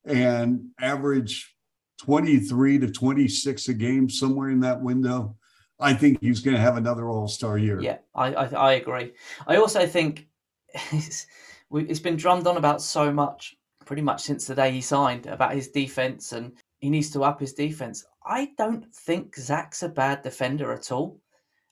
and 0.05 0.69
average 0.79 1.53
23 1.99 2.79
to 2.79 2.89
26 2.89 3.67
a 3.67 3.73
game, 3.73 4.09
somewhere 4.09 4.49
in 4.49 4.61
that 4.61 4.81
window, 4.81 5.35
I 5.79 5.93
think 5.93 6.21
he's 6.21 6.39
going 6.39 6.55
to 6.55 6.61
have 6.61 6.77
another 6.77 7.09
all 7.09 7.27
star 7.27 7.57
year. 7.57 7.81
Yeah, 7.81 7.97
I, 8.15 8.33
I 8.33 8.45
I 8.45 8.71
agree. 8.73 9.11
I 9.45 9.57
also 9.57 9.85
think 9.85 10.27
it's, 10.91 11.27
we, 11.69 11.83
it's 11.83 11.99
been 11.99 12.15
drummed 12.15 12.47
on 12.47 12.55
about 12.55 12.81
so 12.81 13.11
much, 13.11 13.57
pretty 13.85 14.01
much 14.01 14.21
since 14.23 14.47
the 14.47 14.55
day 14.55 14.71
he 14.71 14.81
signed, 14.81 15.25
about 15.27 15.53
his 15.53 15.67
defense 15.67 16.31
and 16.31 16.53
he 16.79 16.89
needs 16.89 17.09
to 17.11 17.23
up 17.23 17.39
his 17.39 17.53
defense. 17.53 18.05
I 18.25 18.49
don't 18.57 18.85
think 18.93 19.35
Zach's 19.35 19.83
a 19.83 19.89
bad 19.89 20.21
defender 20.21 20.73
at 20.73 20.91
all. 20.91 21.19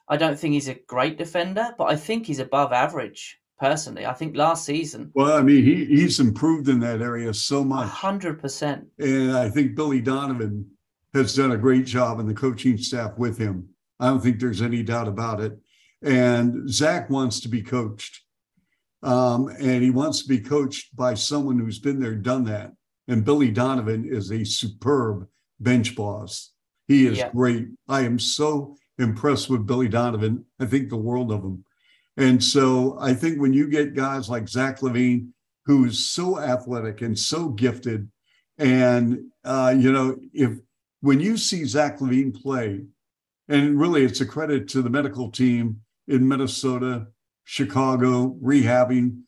I 0.07 0.17
don't 0.17 0.37
think 0.37 0.53
he's 0.53 0.67
a 0.67 0.75
great 0.87 1.17
defender, 1.17 1.73
but 1.77 1.85
I 1.85 1.95
think 1.95 2.25
he's 2.25 2.39
above 2.39 2.71
average. 2.71 3.39
Personally, 3.57 4.05
I 4.05 4.11
think 4.11 4.35
last 4.35 4.65
season, 4.65 5.11
Well, 5.15 5.37
I 5.37 5.41
mean, 5.41 5.63
he, 5.63 5.85
he's 5.85 6.19
improved 6.19 6.67
in 6.67 6.81
that 6.81 7.01
area 7.01 7.33
so 7.33 7.63
much. 7.63 7.87
hundred 7.87 8.37
percent. 8.37 8.85
And 8.99 9.31
I 9.31 9.49
think 9.49 9.75
Billy 9.75 10.01
Donovan 10.01 10.69
has 11.13 11.33
done 11.33 11.53
a 11.53 11.57
great 11.57 11.85
job 11.85 12.19
and 12.19 12.27
the 12.27 12.33
coaching 12.33 12.77
staff 12.77 13.17
with 13.17 13.37
him. 13.37 13.69
I 13.97 14.07
don't 14.07 14.19
think 14.21 14.41
there's 14.41 14.61
any 14.61 14.83
doubt 14.83 15.07
about 15.07 15.39
it. 15.39 15.57
And 16.01 16.69
Zach 16.69 17.09
wants 17.09 17.39
to 17.41 17.47
be 17.47 17.61
coached. 17.61 18.23
Um, 19.01 19.47
and 19.47 19.81
he 19.81 19.89
wants 19.89 20.23
to 20.23 20.27
be 20.27 20.41
coached 20.41 20.93
by 20.93 21.13
someone 21.13 21.57
who's 21.57 21.79
been 21.79 22.01
there, 22.01 22.15
done 22.15 22.43
that. 22.45 22.73
And 23.07 23.23
Billy 23.23 23.51
Donovan 23.51 24.05
is 24.05 24.31
a 24.31 24.43
superb 24.43 25.27
bench 25.59 25.95
boss. 25.95 26.51
He 26.87 27.05
is 27.05 27.17
Yeah. 27.17 27.31
great. 27.31 27.67
I 27.87 28.01
am 28.01 28.19
so 28.19 28.75
impressed 28.97 29.49
with 29.49 29.67
Billy 29.67 29.87
Donovan. 29.87 30.45
I 30.59 30.65
think 30.65 30.89
the 30.89 30.97
world 30.97 31.31
of 31.31 31.43
him. 31.43 31.63
And 32.17 32.43
so 32.43 32.97
I 32.99 33.13
think 33.13 33.39
when 33.39 33.53
you 33.53 33.67
get 33.67 33.93
guys 33.93 34.29
like 34.29 34.47
Zach 34.47 34.79
LaVine, 34.79 35.29
who's 35.65 35.99
so 35.99 36.39
athletic 36.39 37.01
and 37.01 37.17
so 37.17 37.49
gifted, 37.49 38.09
and 38.57 39.31
uh, 39.43 39.75
you 39.77 39.91
know, 39.91 40.17
if 40.33 40.57
when 41.01 41.19
you 41.19 41.37
see 41.37 41.65
Zach 41.65 41.99
LaVine 41.99 42.33
play, 42.33 42.85
and 43.47 43.79
really 43.79 44.03
it's 44.03 44.21
a 44.21 44.25
credit 44.25 44.67
to 44.69 44.81
the 44.81 44.89
medical 44.89 45.29
team 45.29 45.81
in 46.07 46.27
Minnesota, 46.27 47.07
Chicago, 47.43 48.37
rehabbing, 48.41 49.21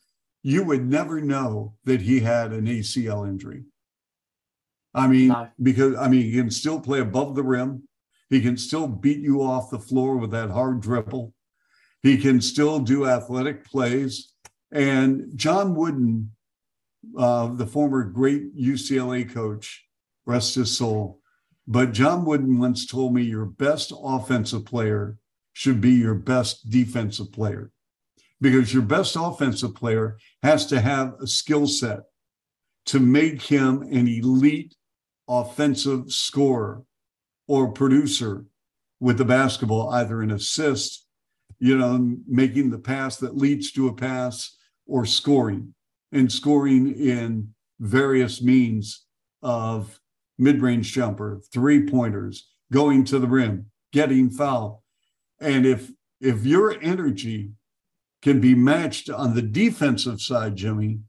you 0.44 0.64
would 0.64 0.86
never 0.86 1.22
know 1.22 1.76
that 1.86 2.02
he 2.02 2.20
had 2.20 2.52
an 2.52 2.66
ACL 2.66 3.28
injury. 3.28 3.64
I 4.94 5.08
mean, 5.08 5.30
No. 5.30 5.50
because 5.62 5.96
I 5.96 6.08
mean, 6.08 6.24
he 6.24 6.34
can 6.34 6.52
still 6.52 6.80
play 6.80 7.00
above 7.00 7.36
the 7.36 7.44
rim. 7.44 7.88
He 8.30 8.42
can 8.42 8.58
still 8.58 8.88
beat 8.88 9.20
you 9.20 9.42
off 9.42 9.70
the 9.70 9.80
floor 9.80 10.18
with 10.18 10.32
that 10.32 10.50
hard 10.50 10.82
dribble. 10.82 11.34
He 12.02 12.18
can 12.18 12.42
still 12.42 12.80
do 12.80 13.06
athletic 13.06 13.66
plays. 13.66 14.34
And 14.72 15.32
John 15.36 15.76
Wooden, 15.76 16.32
uh, 17.18 17.48
the 17.56 17.66
former 17.66 18.04
great 18.04 18.56
UCLA 18.56 19.30
coach, 19.30 19.86
rest 20.26 20.56
his 20.56 20.78
soul. 20.78 21.22
But 21.68 21.94
John 21.94 22.26
Wooden 22.26 22.60
once 22.60 22.86
told 22.86 23.14
me 23.14 23.24
your 23.24 23.46
best 23.46 23.94
offensive 23.96 24.66
player 24.66 25.18
should 25.54 25.82
be 25.82 25.92
your 25.92 26.16
best 26.16 26.70
defensive 26.70 27.32
player 27.32 27.72
because 28.40 28.74
your 28.74 28.84
best 28.84 29.16
offensive 29.20 29.76
player 29.76 30.18
has 30.44 30.66
to 30.68 30.80
have 30.80 31.14
a 31.22 31.28
skill 31.28 31.68
set 31.68 32.00
to 32.86 33.00
make 33.00 33.42
him 33.42 33.82
an 33.82 34.08
elite 34.08 34.76
offensive 35.28 36.12
scorer 36.12 36.84
or 37.48 37.72
producer 37.72 38.46
with 39.00 39.18
the 39.18 39.26
basketball, 39.26 39.90
either 39.90 40.22
an 40.22 40.32
assist, 40.32 41.06
you 41.60 41.78
know, 41.78 42.18
making 42.28 42.70
the 42.70 42.80
pass 42.80 43.18
that 43.18 43.38
leads 43.38 43.72
to 43.72 43.88
a 43.88 43.94
pass 43.94 44.56
or 44.86 45.06
scoring 45.06 45.74
and 46.12 46.32
scoring 46.32 46.94
in 46.94 47.50
various 47.80 48.42
means 48.42 49.06
of 49.42 50.00
mid-range 50.38 50.94
jumper, 50.94 51.42
three 51.52 51.88
pointers, 51.88 52.50
going 52.72 53.04
to 53.04 53.20
the 53.20 53.28
rim, 53.28 53.66
getting 53.92 54.30
foul. 54.30 54.84
And 55.40 55.66
if 55.66 55.92
if 56.20 56.46
your 56.46 56.80
energy 56.82 57.52
can 58.22 58.40
be 58.40 58.56
matched 58.56 59.10
on 59.10 59.36
the 59.36 59.42
defensive 59.42 60.22
side, 60.22 60.56
Jimmy, 60.56 61.00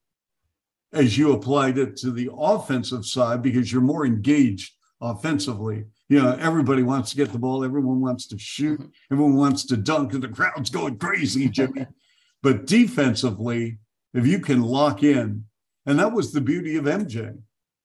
as 0.92 1.18
you 1.18 1.32
applied 1.32 1.78
it 1.78 1.96
to 1.98 2.10
the 2.10 2.30
offensive 2.36 3.04
side, 3.04 3.42
because 3.42 3.72
you're 3.72 3.80
more 3.80 4.06
engaged 4.06 4.72
offensively. 5.00 5.84
You 6.08 6.22
know, 6.22 6.36
everybody 6.40 6.82
wants 6.82 7.10
to 7.10 7.16
get 7.16 7.32
the 7.32 7.38
ball, 7.38 7.64
everyone 7.64 8.00
wants 8.00 8.26
to 8.28 8.38
shoot, 8.38 8.80
mm-hmm. 8.80 9.12
everyone 9.12 9.36
wants 9.36 9.64
to 9.66 9.76
dunk, 9.76 10.14
and 10.14 10.22
the 10.22 10.28
crowd's 10.28 10.70
going 10.70 10.98
crazy, 10.98 11.48
Jimmy. 11.48 11.86
but 12.42 12.66
defensively, 12.66 13.78
if 14.14 14.26
you 14.26 14.40
can 14.40 14.62
lock 14.62 15.02
in, 15.02 15.44
and 15.86 15.98
that 15.98 16.12
was 16.12 16.32
the 16.32 16.40
beauty 16.40 16.76
of 16.76 16.84
MJ. 16.84 17.38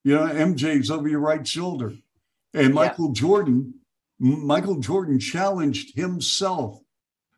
You 0.04 0.16
know, 0.16 0.28
MJ's 0.28 0.92
over 0.92 1.08
your 1.08 1.22
right 1.22 1.48
shoulder. 1.48 1.94
And 2.54 2.68
Yeah. 2.70 2.74
Michael 2.74 3.12
Jordan, 3.14 3.76
M- 4.22 4.46
Michael 4.46 4.80
Jordan 4.80 5.20
challenged 5.20 5.96
himself 5.96 6.80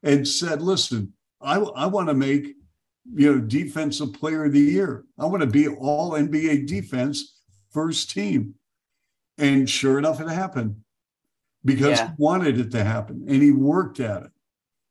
and 0.01 0.27
said, 0.27 0.61
listen, 0.61 1.13
I, 1.41 1.57
I 1.57 1.85
want 1.85 2.07
to 2.09 2.13
make, 2.13 2.55
you 3.13 3.33
know, 3.33 3.39
defensive 3.39 4.13
player 4.13 4.45
of 4.45 4.53
the 4.53 4.59
year. 4.59 5.05
I 5.19 5.25
want 5.25 5.41
to 5.41 5.47
be 5.47 5.67
all 5.67 6.11
NBA 6.11 6.67
defense 6.67 7.39
first 7.71 8.09
team. 8.09 8.55
And 9.37 9.69
sure 9.69 9.99
enough, 9.99 10.21
it 10.21 10.29
happened 10.29 10.77
because 11.63 11.99
Yeah. 11.99 12.07
he 12.09 12.13
wanted 12.17 12.59
it 12.59 12.71
to 12.71 12.83
happen 12.83 13.25
and 13.27 13.41
he 13.41 13.51
worked 13.51 13.99
at 13.99 14.23
it. 14.23 14.31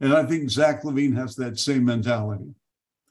And 0.00 0.12
I 0.12 0.24
think 0.24 0.50
Zach 0.50 0.83
LaVine 0.83 1.16
has 1.16 1.35
that 1.37 1.59
same 1.59 1.85
mentality. 1.85 2.54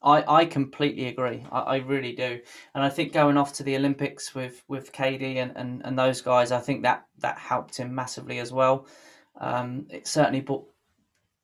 I, 0.03 0.41
I 0.41 0.45
completely 0.45 1.07
agree. 1.07 1.45
I, 1.49 1.59
I 1.59 1.75
really 1.77 2.13
do, 2.13 2.39
and 2.75 2.83
I 2.83 2.89
think 2.89 3.13
going 3.13 3.37
off 3.37 3.53
to 3.53 3.63
the 3.63 3.77
Olympics 3.77 4.35
with 4.35 4.61
with 4.67 4.91
KD 4.91 5.37
and, 5.37 5.53
and, 5.55 5.81
and 5.85 5.97
those 5.97 6.19
guys, 6.21 6.51
I 6.51 6.59
think 6.59 6.83
that 6.83 7.05
that 7.19 7.37
helped 7.37 7.77
him 7.77 7.95
massively 7.95 8.39
as 8.39 8.51
well. 8.51 8.85
Um, 9.39 9.87
it 9.89 10.05
certainly 10.05 10.41
brought, 10.41 10.67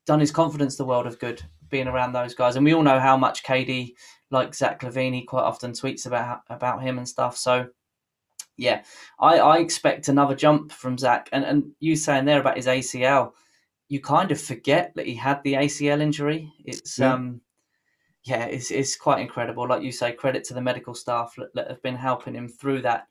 done 0.04 0.20
his 0.20 0.30
confidence 0.30 0.76
the 0.76 0.84
world 0.84 1.06
of 1.06 1.18
good 1.18 1.42
being 1.70 1.88
around 1.88 2.12
those 2.12 2.34
guys, 2.34 2.56
and 2.56 2.64
we 2.64 2.74
all 2.74 2.82
know 2.82 3.00
how 3.00 3.16
much 3.16 3.42
KD 3.42 3.92
like 4.30 4.54
Zach 4.54 4.80
LaVine. 4.82 5.14
He 5.14 5.22
quite 5.22 5.42
often 5.42 5.72
tweets 5.72 6.06
about 6.06 6.40
about 6.50 6.82
him 6.82 6.98
and 6.98 7.08
stuff. 7.08 7.36
So 7.36 7.68
yeah, 8.56 8.82
I, 9.18 9.38
I 9.38 9.58
expect 9.58 10.08
another 10.08 10.34
jump 10.34 10.72
from 10.72 10.98
Zach. 10.98 11.28
And 11.32 11.44
and 11.44 11.72
you 11.80 11.96
saying 11.96 12.26
there 12.26 12.40
about 12.40 12.56
his 12.56 12.66
ACL, 12.66 13.32
you 13.88 14.00
kind 14.00 14.30
of 14.30 14.40
forget 14.40 14.92
that 14.96 15.06
he 15.06 15.14
had 15.14 15.42
the 15.42 15.54
ACL 15.54 16.00
injury. 16.00 16.52
It's 16.64 16.98
Yeah. 16.98 17.14
um 17.14 17.40
yeah, 18.24 18.44
it's, 18.44 18.70
it's 18.70 18.96
quite 18.96 19.20
incredible. 19.20 19.66
Like 19.66 19.82
you 19.82 19.92
say, 19.92 20.12
credit 20.12 20.44
to 20.44 20.54
the 20.54 20.60
medical 20.60 20.94
staff 20.94 21.34
that, 21.38 21.54
that 21.54 21.68
have 21.68 21.82
been 21.82 21.96
helping 21.96 22.34
him 22.34 22.48
through 22.48 22.82
that. 22.82 23.06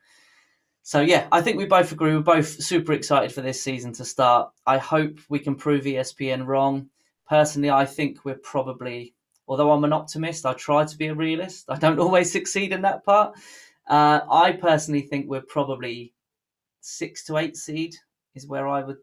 So 0.83 1.01
yeah, 1.01 1.27
I 1.31 1.41
think 1.41 1.57
we 1.57 1.65
both 1.65 1.91
agree. 1.91 2.13
We're 2.13 2.21
both 2.21 2.47
super 2.63 2.93
excited 2.93 3.31
for 3.31 3.41
this 3.41 3.61
season 3.61 3.91
to 3.93 4.05
start. 4.05 4.51
I 4.67 4.77
hope 4.77 5.17
we 5.27 5.39
can 5.39 5.55
prove 5.55 5.85
ESPN 5.85 6.45
wrong. 6.45 6.89
Personally, 7.29 7.69
I 7.69 7.85
think 7.85 8.25
we're 8.25 8.35
probably, 8.35 9.13
although 9.47 9.71
I'm 9.71 9.83
an 9.83 9.93
optimist, 9.93 10.47
I 10.47 10.53
try 10.53 10.83
to 10.83 10.97
be 10.97 11.07
a 11.07 11.13
realist. 11.13 11.65
I 11.69 11.77
don't 11.77 11.99
always 12.05 12.31
succeed 12.31 12.73
in 12.73 12.81
that 12.81 13.05
part. 13.05 13.37
Uh, 13.87 14.21
I 14.29 14.53
personally 14.53 15.01
think 15.01 15.29
we're 15.29 15.41
probably 15.41 16.13
six 16.81 17.23
to 17.25 17.37
eight 17.37 17.55
seed 17.55 17.95
is 18.35 18.47
where 18.47 18.67
I 18.67 18.83
would 18.83 18.97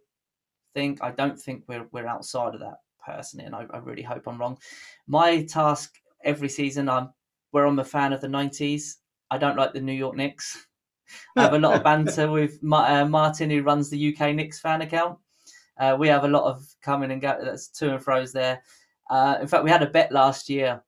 think. 0.75 1.03
I 1.03 1.11
don't 1.11 1.39
think 1.39 1.65
we're 1.69 1.87
we're 1.93 2.07
outside 2.07 2.55
of 2.55 2.61
that 2.61 2.79
personally, 3.05 3.47
and 3.47 3.55
I, 3.55 3.67
I 3.71 3.79
really 3.79 4.03
hope 4.03 4.27
I'm 4.27 4.39
wrong. 4.39 4.59
My 5.07 5.45
task 5.45 5.95
every 6.25 6.49
season, 6.49 6.89
I'm 6.89 7.11
where 7.51 7.67
I'm 7.67 7.79
a 7.79 7.85
fan 7.85 8.12
of 8.12 8.21
the 8.21 8.29
'90s. 8.29 8.97
I 9.31 9.39
don't 9.39 9.57
like 9.57 9.73
the 9.73 9.81
New 9.81 9.93
York 9.93 10.17
Knicks. 10.17 10.67
I 11.37 11.43
have 11.43 11.55
a 11.55 11.59
lot 11.59 11.77
of 11.77 11.85
banter 11.91 12.31
with 12.31 12.62
Ma- 12.62 13.03
uh, 13.03 13.05
Martin, 13.05 13.51
who 13.51 13.62
runs 13.62 13.91
the 13.91 14.17
UK 14.17 14.35
Knicks 14.35 14.61
fan 14.61 14.83
account. 14.83 15.19
Uh, 15.79 15.97
we 15.99 16.09
have 16.09 16.25
a 16.25 16.29
lot 16.29 16.45
of 16.45 16.65
coming 16.83 17.11
and 17.11 17.21
go. 17.21 17.39
That's 17.43 17.69
to 17.69 17.93
and 17.93 18.03
fro's 18.03 18.33
there. 18.33 18.62
Uh, 19.11 19.37
in 19.41 19.47
fact, 19.47 19.65
we 19.65 19.71
had 19.71 19.83
a 19.83 19.91
bet 19.91 20.11
last 20.12 20.49
year, 20.49 20.83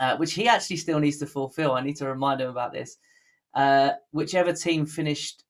uh, 0.00 0.16
which 0.16 0.34
he 0.34 0.46
actually 0.48 0.76
still 0.76 0.98
needs 1.00 1.18
to 1.18 1.26
fulfil. 1.26 1.72
I 1.72 1.80
need 1.80 1.96
to 1.96 2.08
remind 2.08 2.40
him 2.40 2.50
about 2.50 2.72
this. 2.72 2.96
Uh, 3.54 3.90
whichever 4.12 4.52
team 4.52 4.84
finished 4.86 5.44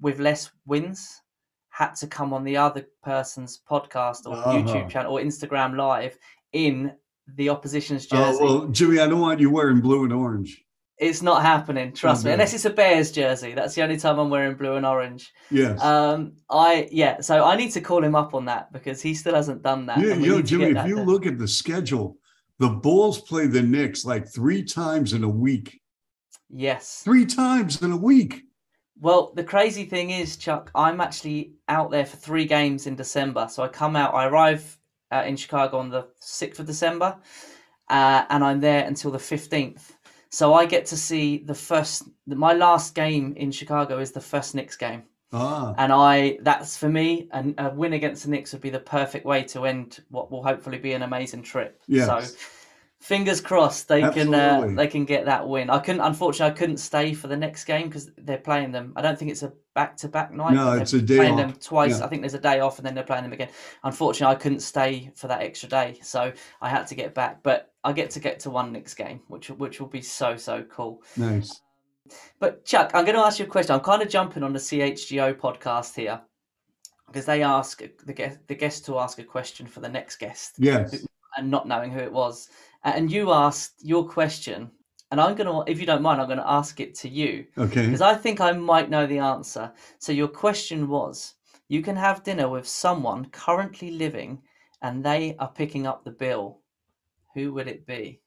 with 0.00 0.18
less 0.18 0.50
wins 0.66 1.22
had 1.70 1.94
to 1.94 2.06
come 2.06 2.32
on 2.32 2.44
the 2.44 2.56
other 2.56 2.86
person's 3.02 3.60
podcast 3.68 4.26
or 4.26 4.34
Uh-huh. 4.34 4.52
YouTube 4.52 4.88
channel 4.90 5.12
or 5.12 5.20
Instagram 5.20 5.76
live 5.76 6.18
in 6.52 6.92
the 7.36 7.48
opposition's 7.48 8.06
jersey. 8.06 8.38
Oh, 8.40 8.44
well, 8.60 8.68
Jimmy, 8.68 8.98
I 8.98 9.06
don't 9.08 9.20
want 9.20 9.40
you 9.40 9.50
wearing 9.50 9.80
blue 9.80 10.04
and 10.04 10.12
orange. 10.12 10.62
It's 10.98 11.20
not 11.20 11.42
happening, 11.42 11.92
trust 11.92 12.24
me. 12.24 12.30
Okay. 12.30 12.34
Unless 12.34 12.54
it's 12.54 12.64
a 12.64 12.70
Bears 12.70 13.12
jersey. 13.12 13.52
That's 13.52 13.74
the 13.74 13.82
only 13.82 13.98
time 13.98 14.18
I'm 14.18 14.30
wearing 14.30 14.56
blue 14.56 14.76
and 14.76 14.86
orange. 14.86 15.30
Yes. 15.50 15.82
Um, 15.82 16.32
I 16.48 16.88
yeah, 16.90 17.20
so 17.20 17.44
I 17.44 17.54
need 17.54 17.72
to 17.72 17.82
call 17.82 18.02
him 18.02 18.14
up 18.14 18.32
on 18.32 18.46
that 18.46 18.72
because 18.72 19.02
he 19.02 19.12
still 19.12 19.34
hasn't 19.34 19.62
done 19.62 19.84
that. 19.86 19.98
Yeah, 19.98 20.14
know, 20.14 20.40
Jimmy, 20.40 20.70
if 20.70 20.86
you 20.86 20.96
done. 20.96 21.06
look 21.06 21.26
at 21.26 21.38
the 21.38 21.48
schedule, 21.48 22.16
the 22.58 22.70
Bulls 22.70 23.20
play 23.20 23.46
the 23.46 23.62
Knicks 23.62 24.06
like 24.06 24.26
three 24.26 24.64
times 24.64 25.12
in 25.12 25.22
a 25.22 25.28
week. 25.28 25.80
Yes. 26.48 27.02
Three 27.04 27.26
times 27.26 27.82
in 27.82 27.92
a 27.92 27.96
week. 27.96 28.42
Well, 28.98 29.32
the 29.34 29.44
crazy 29.44 29.84
thing 29.84 30.10
is, 30.10 30.38
Chuck, 30.38 30.70
I'm 30.74 31.02
actually 31.02 31.52
out 31.68 31.90
there 31.90 32.06
for 32.06 32.16
three 32.16 32.46
games 32.46 32.86
in 32.86 32.96
December. 32.96 33.48
So 33.50 33.62
I 33.62 33.68
come 33.68 33.94
out, 33.94 34.14
I 34.14 34.26
arrive 34.26 34.78
uh, 35.12 35.24
in 35.26 35.36
Chicago 35.36 35.78
on 35.78 35.90
the 35.90 36.06
6th 36.22 36.60
of 36.60 36.66
December, 36.66 37.18
uh, 37.90 38.24
and 38.30 38.42
I'm 38.42 38.60
there 38.60 38.86
until 38.86 39.10
the 39.10 39.18
15th. 39.18 39.92
So 40.36 40.52
I 40.52 40.66
get 40.66 40.84
to 40.86 40.98
see 40.98 41.38
the 41.38 41.54
first, 41.54 42.10
my 42.26 42.52
last 42.52 42.94
game 42.94 43.32
in 43.38 43.50
Chicago 43.50 44.00
is 44.00 44.12
the 44.12 44.20
first 44.20 44.54
Knicks 44.54 44.76
game. 44.76 45.04
Ah, 45.32 45.74
And 45.78 45.90
I, 45.90 46.36
that's 46.42 46.76
for 46.76 46.90
me, 46.90 47.26
and 47.32 47.54
a 47.56 47.70
win 47.70 47.94
against 47.94 48.24
the 48.24 48.30
Knicks 48.30 48.52
would 48.52 48.60
be 48.60 48.68
the 48.68 48.78
perfect 48.78 49.24
way 49.24 49.44
to 49.44 49.64
end 49.64 50.04
what 50.10 50.30
will 50.30 50.42
hopefully 50.42 50.76
be 50.76 50.92
an 50.92 51.04
amazing 51.04 51.42
trip. 51.42 51.80
Yes. 51.86 52.06
So 52.06 52.36
fingers 53.06 53.40
crossed 53.40 53.86
they 53.88 54.00
can 54.10 54.34
uh, 54.34 54.66
they 54.74 54.86
can 54.88 55.04
get 55.04 55.26
that 55.26 55.46
win. 55.48 55.70
I 55.70 55.78
couldn't, 55.78 56.00
unfortunately, 56.00 56.52
I 56.52 56.56
couldn't 56.58 56.78
stay 56.78 57.14
for 57.14 57.28
the 57.28 57.36
next 57.36 57.64
game 57.64 57.86
because 57.88 58.10
they're 58.18 58.38
playing 58.38 58.72
them. 58.72 58.92
I 58.96 59.02
don't 59.02 59.16
think 59.18 59.30
it's 59.30 59.42
a 59.44 59.52
back 59.74 59.96
to 59.98 60.08
back 60.08 60.32
night. 60.32 60.54
No, 60.54 60.72
it's 60.72 60.92
a 60.92 61.00
day 61.00 61.16
playing 61.18 61.34
off. 61.34 61.38
them 61.38 61.52
twice. 61.60 61.98
Yeah. 61.98 62.04
I 62.04 62.08
think 62.08 62.22
there's 62.22 62.34
a 62.34 62.40
day 62.40 62.60
off 62.60 62.78
and 62.78 62.86
then 62.86 62.94
they're 62.94 63.04
playing 63.04 63.22
them 63.22 63.32
again. 63.32 63.48
Unfortunately, 63.84 64.34
I 64.34 64.38
couldn't 64.38 64.58
stay 64.60 65.10
for 65.14 65.28
that 65.28 65.42
extra 65.42 65.68
day, 65.68 65.98
so 66.02 66.32
I 66.60 66.68
had 66.68 66.86
to 66.88 66.94
get 66.96 67.14
back. 67.14 67.42
But 67.42 67.72
I 67.84 67.92
get 67.92 68.10
to 68.10 68.20
get 68.20 68.40
to 68.40 68.50
one 68.50 68.72
next 68.72 68.94
game, 68.94 69.20
which 69.28 69.50
which 69.50 69.80
will 69.80 69.88
be 69.88 70.02
so 70.02 70.36
so 70.36 70.64
cool. 70.64 71.02
nice. 71.16 71.60
But 72.38 72.64
Chuck, 72.64 72.90
I'm 72.94 73.04
going 73.04 73.16
to 73.16 73.22
ask 73.22 73.38
you 73.38 73.46
a 73.46 73.48
question. 73.48 73.74
I'm 73.74 73.80
kind 73.80 74.02
of 74.02 74.08
jumping 74.08 74.42
on 74.42 74.52
the 74.52 74.58
CHGO 74.60 75.34
podcast 75.34 75.94
here 75.94 76.20
because 77.06 77.24
they 77.26 77.42
ask 77.42 77.82
the 78.04 78.12
guest 78.12 78.38
the 78.48 78.54
guest 78.54 78.84
to 78.86 78.98
ask 78.98 79.18
a 79.18 79.24
question 79.24 79.66
for 79.66 79.80
the 79.80 79.88
next 79.88 80.16
guest 80.16 80.54
Yes. 80.58 81.04
and 81.36 81.50
not 81.50 81.66
knowing 81.68 81.90
who 81.92 82.00
it 82.00 82.12
was. 82.12 82.48
And 82.86 83.10
you 83.10 83.32
asked 83.32 83.84
your 83.84 84.08
question, 84.08 84.70
and 85.10 85.20
I'm 85.20 85.34
going 85.34 85.48
to, 85.48 85.70
if 85.70 85.80
you 85.80 85.86
don't 85.86 86.02
mind, 86.02 86.20
I'm 86.20 86.28
going 86.28 86.38
to 86.38 86.48
ask 86.48 86.78
it 86.78 86.94
to 87.00 87.08
you 87.08 87.44
Okay. 87.58 87.84
because 87.84 88.00
I 88.00 88.14
think 88.14 88.40
I 88.40 88.52
might 88.52 88.88
know 88.88 89.08
the 89.08 89.18
answer. 89.18 89.72
So 89.98 90.12
your 90.12 90.28
question 90.28 90.88
was: 90.88 91.34
You 91.68 91.82
can 91.82 91.96
have 91.96 92.22
dinner 92.22 92.48
with 92.48 92.66
someone 92.68 93.24
currently 93.26 93.90
living, 93.90 94.40
and 94.82 95.04
they 95.04 95.34
are 95.40 95.50
picking 95.50 95.88
up 95.88 96.04
the 96.04 96.12
bill. 96.12 96.60
Who 97.34 97.52
would 97.54 97.66
it 97.66 97.86
be? 97.86 98.20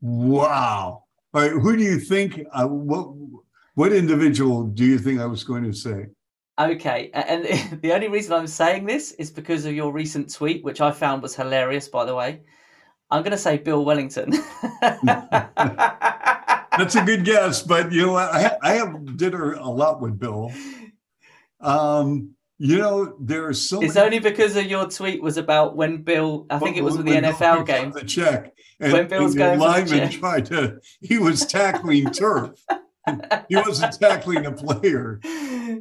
Wow. 0.00 1.04
All 1.32 1.40
right. 1.40 1.52
Who 1.52 1.76
do 1.76 1.84
you 1.84 2.00
think? 2.00 2.40
Uh, 2.52 2.66
what 2.66 3.14
what 3.74 3.92
individual 3.92 4.64
do 4.64 4.84
you 4.84 4.98
think 4.98 5.20
I 5.20 5.26
was 5.26 5.44
going 5.44 5.62
to 5.62 5.72
say? 5.72 6.06
Okay, 6.58 7.10
and 7.14 7.44
the 7.80 7.92
only 7.92 8.08
reason 8.08 8.32
I'm 8.32 8.48
saying 8.48 8.86
this 8.86 9.12
is 9.12 9.30
because 9.30 9.64
of 9.66 9.74
your 9.74 9.92
recent 9.92 10.34
tweet, 10.34 10.64
which 10.64 10.80
I 10.80 10.90
found 10.90 11.22
was 11.22 11.36
hilarious, 11.36 11.88
by 11.88 12.04
the 12.04 12.14
way. 12.14 12.40
I'm 13.10 13.22
going 13.22 13.32
to 13.32 13.38
say 13.38 13.58
Bill 13.58 13.84
Wennington. 13.84 14.36
That's 16.78 16.94
a 16.94 17.04
good 17.04 17.24
guess, 17.24 17.62
but 17.62 17.92
you 17.92 18.06
know? 18.06 18.16
I, 18.16 18.56
I 18.62 18.72
have 18.74 19.16
dinner 19.16 19.52
a 19.52 19.68
lot 19.68 20.00
with 20.00 20.18
Bill. 20.18 20.52
Um, 21.60 22.34
you 22.58 22.78
know, 22.78 23.16
there 23.18 23.46
are 23.46 23.54
so 23.54 23.82
it's 23.82 23.94
many. 23.94 24.04
only 24.06 24.18
because 24.18 24.54
of 24.56 24.66
your 24.66 24.88
tweet 24.88 25.22
was 25.22 25.36
about 25.36 25.76
when 25.76 26.02
Bill, 26.02 26.46
I 26.50 26.58
think 26.58 26.76
it 26.76 26.84
was 26.84 26.96
with 26.96 27.06
the 27.06 27.12
NFL 27.12 27.66
game. 27.66 27.90
The 27.90 28.04
check. 28.04 28.52
And, 28.78 28.92
When 28.92 29.08
Bill's 29.08 29.32
and 29.32 29.38
going 29.38 29.58
the 29.58 29.64
lineman 29.64 30.10
tried 30.10 30.46
to. 30.46 30.78
He 31.00 31.18
was 31.18 31.44
tackling 31.44 32.10
turf. 32.10 32.52
He 33.48 33.56
wasn't 33.56 33.98
tackling 33.98 34.46
a 34.46 34.52
player. 34.52 35.20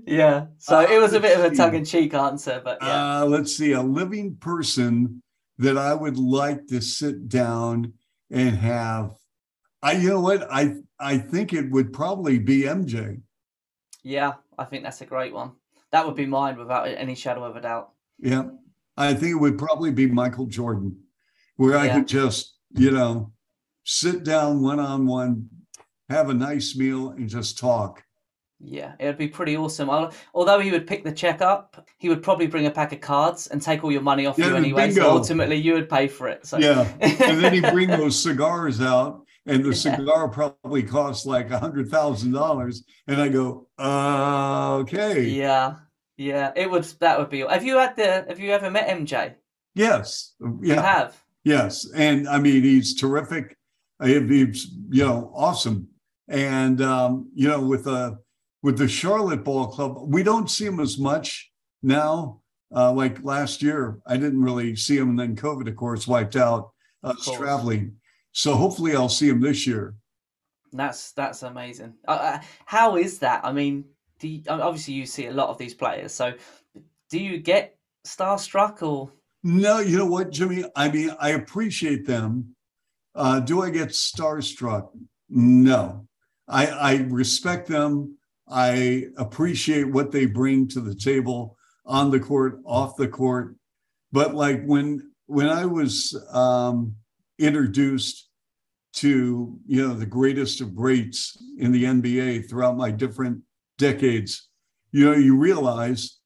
Yeah, 0.05 0.47
so 0.57 0.79
it 0.79 0.99
was 0.99 1.13
a 1.13 1.19
bit 1.19 1.37
of 1.37 1.45
a 1.45 1.49
see. 1.49 1.55
tongue 1.57 1.75
in 1.75 1.85
cheek 1.85 2.13
answer, 2.13 2.61
but 2.63 2.79
yeah. 2.81 3.21
Uh, 3.21 3.25
let's 3.25 3.55
see, 3.55 3.73
a 3.73 3.81
living 3.81 4.35
person 4.35 5.21
that 5.59 5.77
I 5.77 5.93
would 5.93 6.17
like 6.17 6.67
to 6.67 6.81
sit 6.81 7.29
down 7.29 7.93
and 8.31 8.55
have. 8.57 9.11
I, 9.81 9.93
you 9.93 10.09
know 10.09 10.21
what? 10.21 10.47
I 10.51 10.75
I 10.99 11.17
think 11.17 11.53
it 11.53 11.69
would 11.71 11.93
probably 11.93 12.39
be 12.39 12.63
MJ. 12.63 13.21
yeah, 14.03 14.33
I 14.57 14.65
think 14.65 14.83
that's 14.83 15.01
a 15.01 15.05
great 15.05 15.33
one. 15.33 15.51
That 15.91 16.05
would 16.05 16.15
be 16.15 16.25
mine 16.25 16.57
without 16.57 16.87
any 16.87 17.15
shadow 17.15 17.43
of 17.43 17.55
a 17.55 17.61
doubt. 17.61 17.91
Yeah, 18.19 18.49
I 18.97 19.13
think 19.13 19.31
it 19.33 19.39
would 19.39 19.57
probably 19.57 19.91
be 19.91 20.07
Michael 20.07 20.45
Jordan, 20.47 20.97
where 21.55 21.77
I 21.77 21.85
Yeah. 21.85 21.95
could 21.99 22.07
just, 22.07 22.57
you 22.71 22.91
know, 22.91 23.31
sit 23.85 24.23
down 24.23 24.61
one 24.61 24.79
on 24.79 25.05
one, 25.07 25.49
have 26.09 26.29
a 26.29 26.33
nice 26.33 26.75
meal, 26.75 27.09
and 27.11 27.27
just 27.29 27.57
talk. 27.57 28.03
Yeah, 28.61 28.93
it 28.99 29.05
would 29.05 29.17
be 29.17 29.27
pretty 29.29 29.55
awesome. 29.55 29.89
Al- 29.89 30.13
Although 30.33 30.59
he 30.59 30.69
would 30.71 30.85
pick 30.85 31.03
the 31.05 31.11
check 31.13 31.41
up, 31.41 31.87
he 31.97 32.09
would 32.09 32.21
probably 32.21 32.45
bring 32.47 32.65
a 32.65 32.71
pack 32.71 32.91
of 32.91 32.99
cards 32.99 33.47
and 33.47 33.61
take 33.61 33.83
all 33.85 33.91
your 33.91 34.01
money 34.01 34.25
off 34.25 34.37
Yeah, 34.37 34.47
you 34.49 34.55
anyway. 34.57 34.89
So 34.91 34.95
bingo. 35.01 35.09
ultimately, 35.17 35.55
you 35.55 35.73
would 35.73 35.89
pay 35.89 36.07
for 36.09 36.27
it. 36.27 36.45
So 36.45 36.57
Yeah, 36.57 36.85
and 36.99 37.41
then 37.41 37.53
he'd 37.53 37.71
bring 37.71 37.87
those 38.01 38.21
cigars 38.21 38.81
out, 38.81 39.21
and 39.45 39.63
the 39.63 39.69
Yeah. 39.69 39.73
cigar 39.95 40.27
probably 40.27 40.83
cost 40.83 41.25
like 41.25 41.49
a 41.51 41.59
hundred 41.59 41.89
thousand 41.89 42.33
dollars, 42.33 42.83
and 43.07 43.21
I 43.21 43.29
go, 43.29 43.67
uh, 43.79 44.73
okay, 44.81 45.23
yeah, 45.23 45.75
yeah, 46.17 46.51
it 46.55 46.69
would. 46.69 46.83
That 46.99 47.17
would 47.17 47.29
be. 47.29 47.39
Have 47.39 47.63
you 47.63 47.77
had 47.77 47.95
the? 47.95 48.25
Have 48.27 48.39
you 48.41 48.51
ever 48.51 48.69
met 48.69 48.89
MJ? 48.89 49.35
yes, 49.75 50.33
You 50.61 50.73
have. 50.73 51.15
yes, 51.45 51.87
and 51.95 52.27
I 52.27 52.39
mean 52.39 52.61
he's 52.63 52.93
terrific. 52.99 53.55
He's 54.03 54.67
you 54.89 55.05
know 55.05 55.31
awesome, 55.33 55.87
and 56.27 56.81
um, 56.81 57.29
you 57.33 57.47
know 57.47 57.61
with 57.61 57.85
the 57.85 58.19
with 58.61 58.77
the 58.77 58.87
Charlotte 58.87 59.43
Ball 59.43 59.67
Club, 59.67 59.97
we 60.01 60.23
don't 60.23 60.49
see 60.49 60.65
him 60.65 60.79
as 60.79 60.97
much 60.97 61.51
now. 61.81 62.41
Uh, 62.75 62.93
like 62.93 63.23
last 63.23 63.63
year, 63.63 63.99
I 64.05 64.17
didn't 64.17 64.43
really 64.43 64.75
see 64.75 64.95
him, 64.95 65.09
and 65.09 65.19
then 65.19 65.35
COVID, 65.35 65.67
of 65.67 65.75
course, 65.75 66.07
wiped 66.07 66.35
out 66.35 66.71
us 67.03 67.27
traveling. 67.35 67.95
So 68.31 68.53
hopefully, 68.53 68.95
I'll 68.95 69.09
see 69.09 69.27
him 69.27 69.41
this 69.41 69.65
year. 69.65 69.95
That's 70.71 71.11
that's 71.13 71.41
amazing. 71.41 71.95
Uh, 72.07 72.11
Uh, 72.11 72.39
how 72.65 72.97
is 72.97 73.19
that? 73.19 73.43
I 73.43 73.51
mean, 73.51 73.85
do 74.19 74.27
you, 74.27 74.43
obviously 74.47 74.93
you 74.93 75.07
see 75.07 75.25
a 75.25 75.33
lot 75.33 75.49
of 75.49 75.57
these 75.57 75.73
players. 75.73 76.13
So, 76.13 76.33
do 77.09 77.17
you 77.19 77.39
get 77.39 77.75
starstruck 78.05 78.83
or? 78.83 79.11
No, 79.41 79.79
you 79.79 79.97
know 79.97 80.05
what, 80.05 80.31
Jimmy? 80.31 80.65
I 80.75 80.91
mean, 80.91 81.11
I 81.19 81.29
appreciate 81.29 82.05
them. 82.05 82.55
Uh, 83.15 83.39
do 83.39 83.63
I 83.63 83.71
get 83.71 83.89
starstruck? 83.89 84.89
No. 85.29 86.05
I, 86.47 86.67
I 86.67 86.95
respect 87.09 87.67
them. 87.67 88.17
I 88.49 89.05
appreciate 89.17 89.85
what 89.85 90.11
they 90.11 90.25
bring 90.25 90.67
to 90.69 90.81
the 90.81 90.95
table 90.95 91.57
on 91.85 92.11
the 92.11 92.19
court, 92.19 92.59
off 92.65 92.95
the 92.97 93.07
court. 93.07 93.55
But 94.11 94.33
like 94.35 94.63
when 94.65 95.11
when 95.27 95.47
I 95.47 95.65
was 95.65 96.15
um, 96.33 96.95
introduced 97.37 98.27
to 98.91 99.57
you 99.67 99.87
know 99.87 99.93
the 99.93 100.05
greatest 100.05 100.61
of 100.61 100.75
greats 100.75 101.37
in 101.57 101.71
the 101.71 101.83
NBA 101.83 102.49
throughout 102.49 102.75
my 102.77 102.89
different 102.91 103.41
decades, 103.77 104.49
you 104.91 105.05
know, 105.05 105.15
you 105.15 105.37
realize 105.37 106.17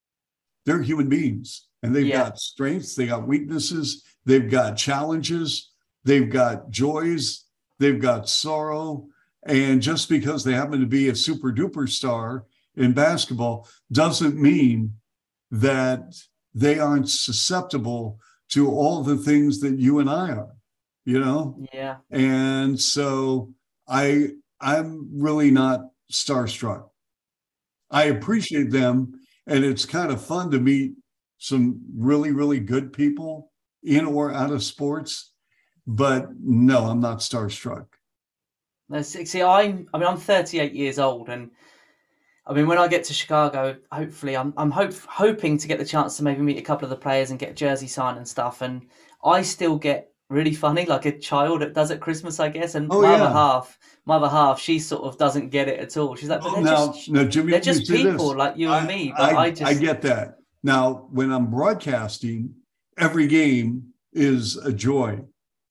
they're 0.65 0.81
human 0.81 1.09
beings 1.09 1.67
and 1.83 1.93
they've 1.93 2.07
Yeah. 2.07 2.23
got 2.23 2.39
strengths, 2.39 2.95
they 2.95 3.07
got 3.07 3.27
weaknesses, 3.27 4.03
they've 4.25 4.49
got 4.49 4.77
challenges, 4.77 5.71
they've 6.05 6.29
got 6.29 6.69
joys, 6.69 7.45
they've 7.79 7.99
got 8.01 8.29
sorrow. 8.29 9.07
And 9.45 9.82
just 9.82 10.10
because 10.10 10.43
they 10.43 10.53
happen 10.53 10.79
to 10.79 10.86
be 10.86 11.10
a 11.10 11.15
super 11.15 11.51
duper 11.51 11.89
star 11.89 12.45
in 12.75 12.93
basketball 12.93 13.67
doesn't 13.91 14.39
mean 14.39 14.95
that 15.51 16.15
they 16.53 16.79
aren't 16.79 17.10
susceptible 17.10 18.19
to 18.49 18.69
all 18.69 19.03
the 19.03 19.17
things 19.17 19.60
that 19.60 19.79
you 19.79 19.99
and 19.99 20.10
I 20.10 20.32
are, 20.32 20.56
you 21.06 21.19
know? 21.19 21.58
Yeah, 21.73 21.97
And 22.10 22.79
so 22.79 23.53
I 23.88 24.29
I'm 24.62 25.10
really 25.12 25.51
not 25.51 25.82
starstruck. 26.12 26.89
I 27.91 28.06
appreciate 28.06 28.71
them 28.71 29.19
and 29.45 29.65
it's 29.65 29.86
kind 29.86 30.12
of 30.12 30.23
fun 30.23 30.51
to 30.51 30.60
meet 30.60 30.93
some 31.38 31.82
really 31.95 32.32
really 32.32 32.60
good 32.60 32.93
people 32.93 33.51
in 33.84 34.06
or 34.06 34.32
out 34.32 34.51
of 34.51 34.63
sports. 34.63 35.32
But 35.86 36.29
no, 36.39 36.86
I'm 36.86 37.01
not 37.01 37.19
starstruck. 37.19 37.88
No, 38.93 39.01
see, 39.01 39.41
I'm. 39.41 39.88
I 39.91 39.97
mean, 39.97 40.08
I'm 40.08 40.17
38 40.17 40.71
years 40.73 40.99
old, 40.99 41.29
and 41.29 41.49
I 42.45 42.53
mean, 42.53 42.67
when 42.67 42.77
I 42.77 42.88
get 42.88 43.03
to 43.06 43.13
Chicago, 43.13 43.75
hopefully, 43.91 44.38
I'm. 44.38 44.53
I'm 44.56 44.69
hope, 44.69 44.93
hoping 45.08 45.58
to 45.58 45.67
get 45.67 45.79
the 45.79 45.86
chance 45.86 46.15
to 46.17 46.23
maybe 46.23 46.43
meet 46.43 46.60
a 46.60 46.62
couple 46.62 46.86
of 46.86 46.91
the 46.91 46.95
players 46.95 47.32
and 47.32 47.39
get 47.39 47.49
a 47.49 47.56
jersey 47.56 47.88
signed 47.88 48.17
and 48.17 48.27
stuff. 48.27 48.62
And 48.62 48.86
I 49.23 49.41
still 49.41 49.77
get 49.77 50.12
really 50.29 50.53
funny, 50.53 50.86
like 50.86 51.06
a 51.06 51.17
child 51.17 51.62
that 51.62 51.73
does 51.73 51.89
at 51.89 52.01
Christmas, 52.01 52.39
I 52.39 52.49
guess. 52.49 52.75
And 52.75 52.88
Oh, 52.91 53.01
my 53.01 53.15
other 53.15 53.34
half, 53.34 53.79
my 54.06 54.17
other 54.17 54.29
half, 54.29 54.60
she 54.60 54.77
sort 54.77 55.03
of 55.06 55.17
doesn't 55.17 55.49
get 55.49 55.67
it 55.67 55.79
at 55.79 55.97
all. 55.97 56.15
She's 56.15 56.29
like, 56.29 56.41
but 56.41 56.51
Oh, 56.51 56.56
they're 56.56 56.63
now, 56.63 56.93
just, 56.93 57.10
now, 57.10 57.23
Jimmy, 57.23 57.51
they're 57.51 57.62
just 57.62 57.88
say 57.88 58.03
this. 58.03 58.12
people 58.12 58.36
like 58.36 58.58
you 58.58 58.69
and 58.71 58.88
me. 58.88 59.12
But 59.17 59.34
I, 59.34 59.38
I, 59.38 59.49
just, 59.49 59.63
I 59.63 59.73
get 59.73 60.03
that. 60.03 60.38
Now, 60.62 61.08
when 61.12 61.32
I'm 61.32 61.49
broadcasting, 61.49 62.53
every 62.97 63.25
game 63.25 63.93
is 64.12 64.56
a 64.58 64.71
joy. 64.71 65.21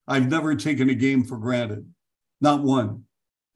I've 0.08 0.28
never 0.28 0.56
taken 0.56 0.90
a 0.90 0.94
game 0.94 1.22
for 1.22 1.38
granted, 1.38 1.88
not 2.40 2.62
one. 2.62 3.04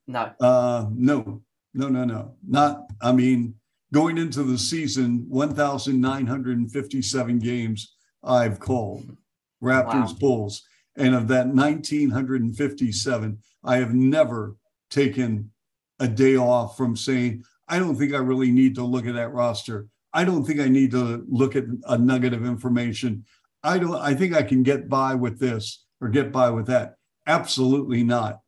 No, 0.06 0.32
Uh, 0.40 0.86
no, 0.94 1.42
no, 1.74 1.88
no, 1.88 2.04
no. 2.04 2.34
Not, 2.46 2.86
I 3.00 3.12
mean, 3.12 3.54
going 3.92 4.18
into 4.18 4.42
the 4.42 4.58
season, 4.58 5.26
1,957 5.28 7.38
games 7.38 7.94
I've 8.22 8.58
called 8.60 9.16
Raptors, 9.62 10.12
Wow. 10.12 10.16
Bulls. 10.18 10.62
And 10.96 11.14
of 11.14 11.28
that 11.28 11.48
1,957, 11.48 13.38
I 13.64 13.76
have 13.76 13.94
never 13.94 14.56
taken 14.90 15.50
a 15.98 16.08
day 16.08 16.36
off 16.36 16.76
from 16.76 16.96
saying, 16.96 17.44
I 17.68 17.78
don't 17.78 17.96
think 17.96 18.14
I 18.14 18.18
really 18.18 18.50
need 18.50 18.74
to 18.76 18.84
look 18.84 19.06
at 19.06 19.14
that 19.14 19.32
roster. 19.32 19.86
I 20.12 20.24
don't 20.24 20.44
think 20.44 20.60
I 20.60 20.68
need 20.68 20.92
to 20.92 21.24
look 21.28 21.56
at 21.56 21.64
a 21.88 21.98
nugget 21.98 22.32
of 22.32 22.46
information. 22.46 23.24
I 23.62 23.78
don't 23.78 23.96
I 23.96 24.14
think 24.14 24.34
I 24.34 24.42
can 24.42 24.62
get 24.62 24.88
by 24.88 25.14
with 25.14 25.38
this 25.38 25.84
or 26.00 26.08
get 26.08 26.32
by 26.32 26.50
with 26.50 26.66
that. 26.68 26.94
Absolutely 27.26 28.02
not. 28.04 28.40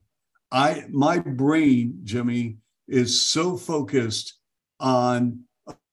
I 0.51 0.85
my 0.91 1.19
brain, 1.19 2.01
Jimmy, 2.05 2.59
is 2.87 3.21
so 3.21 3.57
focused 3.57 4.39
on 4.81 5.41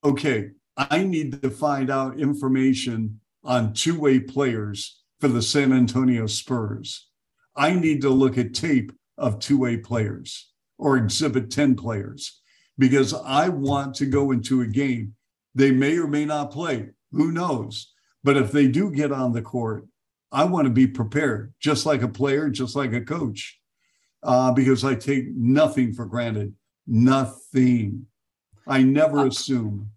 okay, 0.04 0.52
I 0.78 1.04
need 1.04 1.42
to 1.42 1.50
find 1.50 1.90
out 1.90 2.20
information 2.20 3.20
on 3.44 3.74
two-way 3.74 4.20
players 4.20 5.02
for 5.20 5.28
the 5.28 5.42
San 5.42 5.74
Antonio 5.74 6.28
Spurs. 6.28 7.08
I 7.56 7.74
need 7.74 8.02
to 8.02 8.10
look 8.10 8.38
at 8.38 8.54
tape 8.54 8.92
of 9.18 9.40
two-way 9.40 9.78
players 9.78 10.52
or 10.78 10.98
exhibit 10.98 11.50
10 11.52 11.76
players 11.76 12.42
because 12.78 13.14
I 13.14 13.50
want 13.50 13.96
to 13.96 14.06
go 14.06 14.32
into 14.32 14.62
a 14.62 14.68
game. 14.68 15.16
They 15.54 15.72
may 15.72 15.98
or 15.98 16.08
may 16.08 16.26
not 16.26 16.52
play. 16.52 16.90
Who 17.12 17.32
knows? 17.32 17.94
But 18.24 18.38
if 18.38 18.52
they 18.52 18.68
do 18.68 18.92
get 18.92 19.12
on 19.12 19.32
the 19.32 19.42
court, 19.42 19.88
I 20.32 20.44
want 20.44 20.66
to 20.66 20.72
be 20.72 20.88
prepared, 20.88 21.54
just 21.60 21.86
like 21.86 22.02
a 22.02 22.10
player, 22.10 22.50
just 22.50 22.76
like 22.76 22.92
a 22.92 23.02
coach, 23.02 23.60
uh, 24.26 24.52
because 24.52 24.84
I 24.84 24.96
take 24.96 25.28
nothing 25.36 25.94
for 25.94 26.06
granted. 26.06 26.54
Nothing. 26.88 28.06
I 28.68 28.84
never 28.84 29.20
uh, 29.20 29.28
assume. 29.28 29.92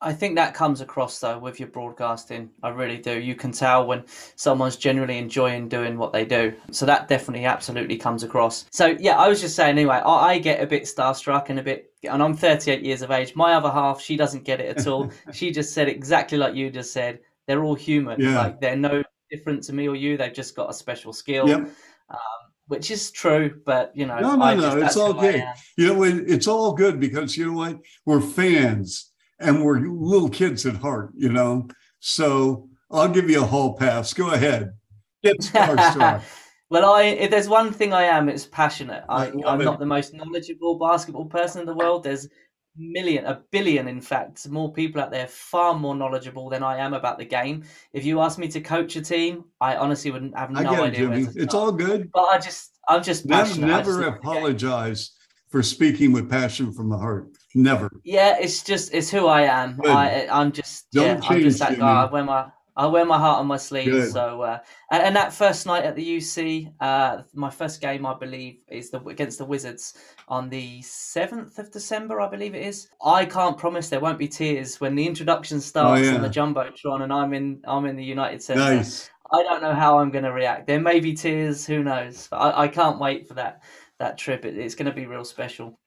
I 0.00 0.12
think 0.12 0.34
that 0.34 0.52
comes 0.52 0.80
across 0.80 1.20
though 1.20 1.38
with 1.38 1.60
your 1.60 1.68
broadcasting. 1.68 2.50
I 2.62 2.70
really 2.70 2.98
do. 2.98 3.20
You 3.20 3.36
can 3.36 3.52
tell 3.52 3.86
when 3.86 4.04
someone's 4.34 4.76
genuinely 4.76 5.18
enjoying 5.18 5.68
doing 5.68 5.96
what 5.96 6.12
they 6.12 6.24
do. 6.24 6.52
So 6.72 6.86
that 6.86 7.06
definitely, 7.06 7.44
absolutely 7.44 7.96
comes 7.96 8.24
across. 8.24 8.66
So 8.72 8.96
yeah, 8.98 9.16
I 9.16 9.28
was 9.28 9.40
just 9.40 9.54
saying 9.54 9.78
anyway. 9.78 10.02
I, 10.04 10.32
I 10.32 10.38
get 10.38 10.62
a 10.62 10.66
bit 10.66 10.84
starstruck 10.84 11.50
and 11.50 11.60
a 11.60 11.62
bit, 11.62 11.92
and 12.10 12.20
I'm 12.20 12.34
38 12.34 12.82
years 12.82 13.02
of 13.02 13.12
age. 13.12 13.36
My 13.36 13.52
other 13.52 13.70
half, 13.70 14.00
she 14.00 14.16
doesn't 14.16 14.42
get 14.42 14.60
it 14.60 14.76
at 14.76 14.86
all. 14.88 15.10
she 15.32 15.52
just 15.52 15.72
said 15.72 15.88
exactly 15.88 16.36
like 16.38 16.56
you 16.56 16.70
just 16.70 16.92
said. 16.92 17.20
They're 17.46 17.62
all 17.62 17.74
human. 17.74 18.20
Yeah. 18.20 18.38
Like 18.38 18.60
they're 18.60 18.76
no 18.76 19.04
different 19.30 19.62
to 19.64 19.72
me 19.72 19.88
or 19.88 19.94
you. 19.94 20.16
They've 20.16 20.32
just 20.32 20.56
got 20.56 20.68
a 20.68 20.74
special 20.74 21.12
skill. 21.12 21.48
Yep. 21.48 21.70
Um, 22.10 22.51
which 22.72 22.90
is 22.90 23.10
true, 23.10 23.60
but 23.66 23.92
you 23.94 24.06
know, 24.06 24.18
no, 24.18 24.34
no, 24.34 24.54
no, 24.54 24.78
it's 24.78 24.96
all 24.96 25.12
good. 25.12 25.44
You 25.76 25.92
know, 25.92 26.04
it's 26.04 26.48
all 26.48 26.72
good 26.72 26.98
because 26.98 27.36
you 27.36 27.44
know 27.44 27.52
what? 27.52 27.78
We're 28.06 28.22
fans 28.22 29.12
and 29.38 29.62
we're 29.62 29.80
little 29.80 30.30
kids 30.30 30.64
at 30.64 30.76
heart, 30.76 31.10
you 31.14 31.28
know. 31.28 31.68
So 32.00 32.70
I'll 32.90 33.10
give 33.10 33.28
you 33.28 33.42
a 33.42 33.46
hall 33.46 33.74
pass. 33.74 34.14
Go 34.14 34.30
ahead. 34.30 34.72
Get 35.22 35.50
well, 35.54 36.94
I 36.94 37.02
if 37.02 37.30
there's 37.30 37.46
one 37.46 37.74
thing 37.74 37.92
I 37.92 38.04
am, 38.04 38.30
it's 38.30 38.46
passionate. 38.46 39.04
I, 39.06 39.26
I 39.26 39.52
am 39.52 39.58
not 39.58 39.78
the 39.78 39.84
most 39.84 40.14
knowledgeable 40.14 40.78
basketball 40.78 41.26
person 41.26 41.60
in 41.60 41.66
the 41.66 41.74
world. 41.74 42.04
There's 42.04 42.26
million, 42.76 43.24
a 43.26 43.42
billion, 43.50 43.88
in 43.88 44.00
fact, 44.00 44.48
more 44.48 44.72
people 44.72 45.00
out 45.00 45.10
there 45.10 45.26
far 45.26 45.74
more 45.74 45.94
knowledgeable 45.94 46.48
than 46.48 46.62
I 46.62 46.78
am 46.78 46.94
about 46.94 47.18
the 47.18 47.24
game. 47.24 47.64
If 47.92 48.04
you 48.04 48.20
asked 48.20 48.38
me 48.38 48.48
to 48.48 48.60
coach 48.60 48.96
a 48.96 49.02
team, 49.02 49.44
I 49.60 49.76
honestly 49.76 50.10
wouldn't 50.10 50.36
have 50.36 50.50
no 50.50 50.84
it, 50.84 50.94
idea. 50.94 51.08
Jimmy. 51.08 51.26
It's 51.34 51.54
all 51.54 51.72
good. 51.72 52.10
But 52.12 52.24
I 52.24 52.38
just, 52.38 52.78
I'm 52.88 53.02
just 53.02 53.28
passionate. 53.28 53.66
Never, 53.66 54.00
never 54.00 54.16
apologize 54.16 55.12
for 55.52 55.62
speaking 55.62 56.12
with 56.12 56.30
passion 56.30 56.72
from 56.72 56.88
the 56.88 56.96
heart. 56.96 57.28
Never. 57.54 57.90
Yeah, 58.04 58.38
it's 58.40 58.62
just 58.62 58.94
it's 58.94 59.10
who 59.10 59.26
I 59.26 59.42
am. 59.42 59.78
I 59.84 60.26
I'm 60.32 60.50
just 60.50 60.90
Don't 60.90 61.22
yeah, 61.22 61.28
I'm 61.28 61.42
just 61.42 61.58
that 61.58 61.78
guy. 61.78 62.02
I 62.02 62.10
wear 62.10 62.24
my 62.24 62.46
I 62.76 62.86
wear 62.86 63.04
my 63.04 63.18
heart 63.18 63.40
on 63.40 63.46
my 63.46 63.56
sleeve. 63.56 63.86
Good. 63.86 64.12
So 64.12 64.42
uh, 64.42 64.58
and, 64.90 65.02
and, 65.02 65.16
that 65.16 65.32
first 65.32 65.66
night 65.66 65.84
at 65.84 65.94
the 65.94 66.16
UC, 66.16 66.72
uh, 66.80 67.22
my 67.34 67.50
first 67.50 67.80
game 67.80 68.06
I 68.06 68.14
believe 68.14 68.60
is 68.68 68.90
the 68.90 69.02
against 69.04 69.38
the 69.38 69.44
Wizards 69.44 69.94
on 70.28 70.48
the 70.48 70.80
seventh 70.82 71.58
of 71.58 71.70
December, 71.70 72.20
I 72.20 72.28
believe 72.28 72.54
it 72.54 72.64
is. 72.64 72.88
I 73.04 73.24
can't 73.26 73.58
promise 73.58 73.88
there 73.88 74.00
won't 74.00 74.18
be 74.18 74.28
tears 74.28 74.80
when 74.80 74.94
the 74.94 75.06
introduction 75.06 75.60
starts 75.60 76.02
oh, 76.02 76.10
yeah. 76.10 76.14
on 76.14 76.22
the 76.22 76.30
jumbotron 76.30 77.02
and 77.02 77.12
I'm 77.12 77.34
in 77.34 77.60
I'm 77.64 77.84
in 77.86 77.96
the 77.96 78.04
United 78.04 78.42
Center. 78.42 78.76
Nice. 78.76 79.10
I 79.32 79.42
don't 79.42 79.62
know 79.62 79.74
how 79.74 79.98
I'm 79.98 80.10
going 80.10 80.24
to 80.24 80.32
react. 80.32 80.66
There 80.66 80.80
may 80.80 81.00
be 81.00 81.14
tears. 81.14 81.64
Who 81.66 81.82
knows? 81.82 82.28
I, 82.32 82.64
I 82.64 82.68
can't 82.68 82.98
wait 82.98 83.26
for 83.26 83.34
that 83.34 83.62
that 83.98 84.18
trip. 84.18 84.44
It, 84.44 84.58
it's 84.58 84.74
going 84.74 84.86
to 84.86 84.94
be 84.94 85.06
real 85.06 85.24
special. 85.24 85.78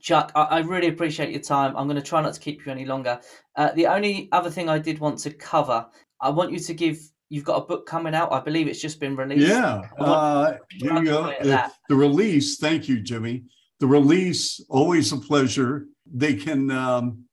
Chuck, 0.00 0.32
I, 0.34 0.42
I, 0.42 0.58
really 0.60 0.88
appreciate 0.88 1.30
your 1.30 1.40
time. 1.40 1.74
I'm 1.76 1.86
going 1.86 1.96
to 1.96 2.02
try 2.02 2.20
not 2.20 2.34
to 2.34 2.40
keep 2.40 2.66
you 2.66 2.72
any 2.72 2.84
longer. 2.84 3.18
Uh, 3.56 3.70
the 3.72 3.86
only 3.86 4.28
other 4.32 4.50
thing 4.50 4.68
I 4.68 4.78
did 4.78 4.98
want 4.98 5.18
to 5.20 5.30
cover, 5.30 5.86
I 6.24 6.30
want 6.30 6.52
you 6.52 6.58
to 6.58 6.74
give. 6.74 6.98
You've 7.28 7.44
got 7.44 7.62
a 7.62 7.66
book 7.66 7.86
coming 7.86 8.14
out. 8.14 8.32
I 8.32 8.40
believe 8.40 8.68
it's 8.68 8.80
just 8.80 9.00
been 9.00 9.16
released. 9.16 9.48
Yeah, 9.48 9.82
uh, 9.98 10.54
here 10.70 10.94
you 10.96 11.04
go. 11.04 11.26
The, 11.40 11.70
the, 11.88 11.94
release. 11.94 12.58
Thank 12.58 12.88
you, 12.88 13.00
Jimmy. 13.00 13.44
The 13.80 13.86
release. 13.86 14.60
Always 14.68 15.12
a 15.12 15.16
pleasure. 15.16 15.86
They 16.06 16.34
can 16.34 16.70
um, 16.70 17.24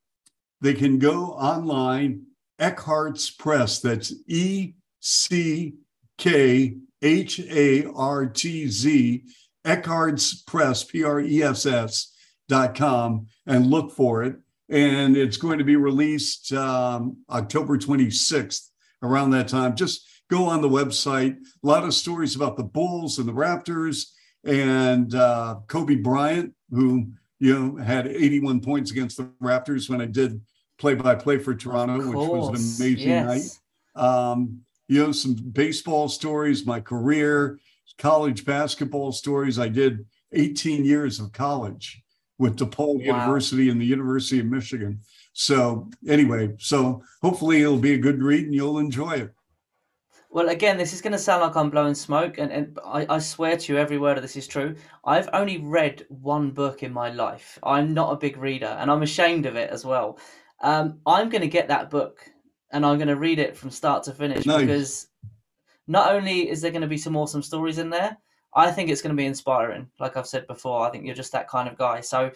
they 0.60 0.74
can 0.74 0.98
go 0.98 1.26
online. 1.32 2.22
Eckhartz 2.60 3.36
Press. 3.36 3.80
That's 3.80 4.14
E 4.28 4.74
C 5.00 5.74
K 6.18 6.76
H 7.02 7.40
A 7.40 7.86
R 7.94 8.26
T 8.26 8.68
Z 8.68 9.24
Eckhartz 9.64 10.46
Press, 10.46 10.84
P 10.84 11.04
R 11.04 11.20
E 11.20 11.42
S 11.42 11.66
S 11.66 12.12
dot 12.48 12.74
com, 12.74 13.26
and 13.46 13.66
look 13.66 13.92
for 13.92 14.24
it. 14.24 14.36
And 14.68 15.16
it's 15.16 15.36
going 15.36 15.58
to 15.58 15.64
be 15.64 15.76
released 15.76 16.52
um, 16.52 17.18
October 17.28 17.76
26th, 17.76 18.68
around 19.02 19.30
that 19.30 19.48
time. 19.48 19.74
Just 19.74 20.06
go 20.30 20.46
on 20.46 20.62
the 20.62 20.68
website. 20.68 21.36
A 21.36 21.66
lot 21.66 21.84
of 21.84 21.94
stories 21.94 22.36
about 22.36 22.56
the 22.56 22.64
Bulls 22.64 23.18
and 23.18 23.28
the 23.28 23.32
Raptors 23.32 24.10
and 24.44 25.14
uh, 25.14 25.56
Kobe 25.66 25.96
Bryant, 25.96 26.54
who 26.70 27.12
you 27.38 27.58
know 27.58 27.82
had 27.82 28.06
81 28.06 28.60
points 28.60 28.90
against 28.90 29.16
the 29.16 29.24
Raptors 29.42 29.88
when 29.88 30.00
I 30.00 30.06
did 30.06 30.40
play 30.78 30.94
by 30.94 31.14
play 31.14 31.38
for 31.38 31.54
Toronto, 31.54 31.98
which 31.98 32.14
was 32.14 32.78
an 32.80 32.84
amazing 32.84 33.08
yes. 33.08 33.60
night. 33.96 34.04
Um, 34.04 34.62
you 34.88 35.02
know, 35.02 35.12
some 35.12 35.34
baseball 35.34 36.08
stories, 36.08 36.66
my 36.66 36.80
career, 36.80 37.58
college 37.98 38.44
basketball 38.44 39.12
stories. 39.12 39.58
I 39.58 39.68
did 39.68 40.04
18 40.32 40.84
years 40.84 41.20
of 41.20 41.32
college 41.32 42.02
with 42.38 42.56
DePaul 42.56 42.98
wow. 42.98 43.16
University 43.16 43.70
and 43.70 43.80
the 43.80 43.86
University 43.86 44.40
of 44.40 44.46
Michigan. 44.46 45.00
So 45.32 45.88
anyway, 46.06 46.54
so 46.58 47.02
hopefully 47.22 47.62
it'll 47.62 47.78
be 47.78 47.94
a 47.94 47.98
good 47.98 48.22
read 48.22 48.44
and 48.44 48.54
you'll 48.54 48.78
enjoy 48.78 49.12
it. 49.12 49.34
Well, 50.32 50.48
again, 50.48 50.78
this 50.78 50.94
is 50.94 51.02
going 51.02 51.12
to 51.12 51.18
sound 51.18 51.42
like 51.42 51.56
I'm 51.56 51.68
blowing 51.68 51.94
smoke, 51.94 52.38
and, 52.38 52.50
and 52.50 52.78
I, 52.86 53.04
I 53.06 53.18
swear 53.18 53.54
to 53.54 53.72
you, 53.72 53.78
every 53.78 53.98
word 53.98 54.16
of 54.16 54.22
this 54.22 54.34
is 54.34 54.46
true. 54.48 54.74
I've 55.04 55.28
only 55.34 55.58
read 55.58 56.06
one 56.08 56.52
book 56.52 56.82
in 56.82 56.90
my 56.90 57.10
life. 57.10 57.58
I'm 57.62 57.92
not 57.92 58.14
a 58.14 58.16
big 58.16 58.38
reader, 58.38 58.74
and 58.80 58.90
I'm 58.90 59.02
ashamed 59.02 59.44
of 59.44 59.56
it 59.56 59.68
as 59.68 59.84
well. 59.84 60.18
Um, 60.62 61.00
I'm 61.04 61.28
going 61.28 61.42
to 61.42 61.48
get 61.48 61.68
that 61.68 61.90
book, 61.90 62.26
and 62.70 62.86
I'm 62.86 62.96
going 62.96 63.08
to 63.08 63.16
read 63.16 63.40
it 63.40 63.54
from 63.54 63.70
start 63.70 64.04
to 64.04 64.12
finish 64.12 64.46
nice. 64.46 64.60
because 64.60 65.08
not 65.86 66.14
only 66.14 66.48
is 66.48 66.62
there 66.62 66.70
going 66.70 66.80
to 66.80 66.88
be 66.88 66.96
some 66.96 67.16
awesome 67.16 67.42
stories 67.42 67.76
in 67.76 67.90
there, 67.90 68.16
I 68.54 68.70
think 68.70 68.88
it's 68.88 69.02
going 69.02 69.14
to 69.14 69.20
be 69.20 69.26
inspiring. 69.26 69.90
Like 70.00 70.16
I've 70.16 70.26
said 70.26 70.46
before, 70.46 70.86
I 70.86 70.90
think 70.90 71.04
you're 71.04 71.14
just 71.14 71.32
that 71.32 71.48
kind 71.48 71.68
of 71.68 71.76
guy. 71.76 72.00
So 72.00 72.30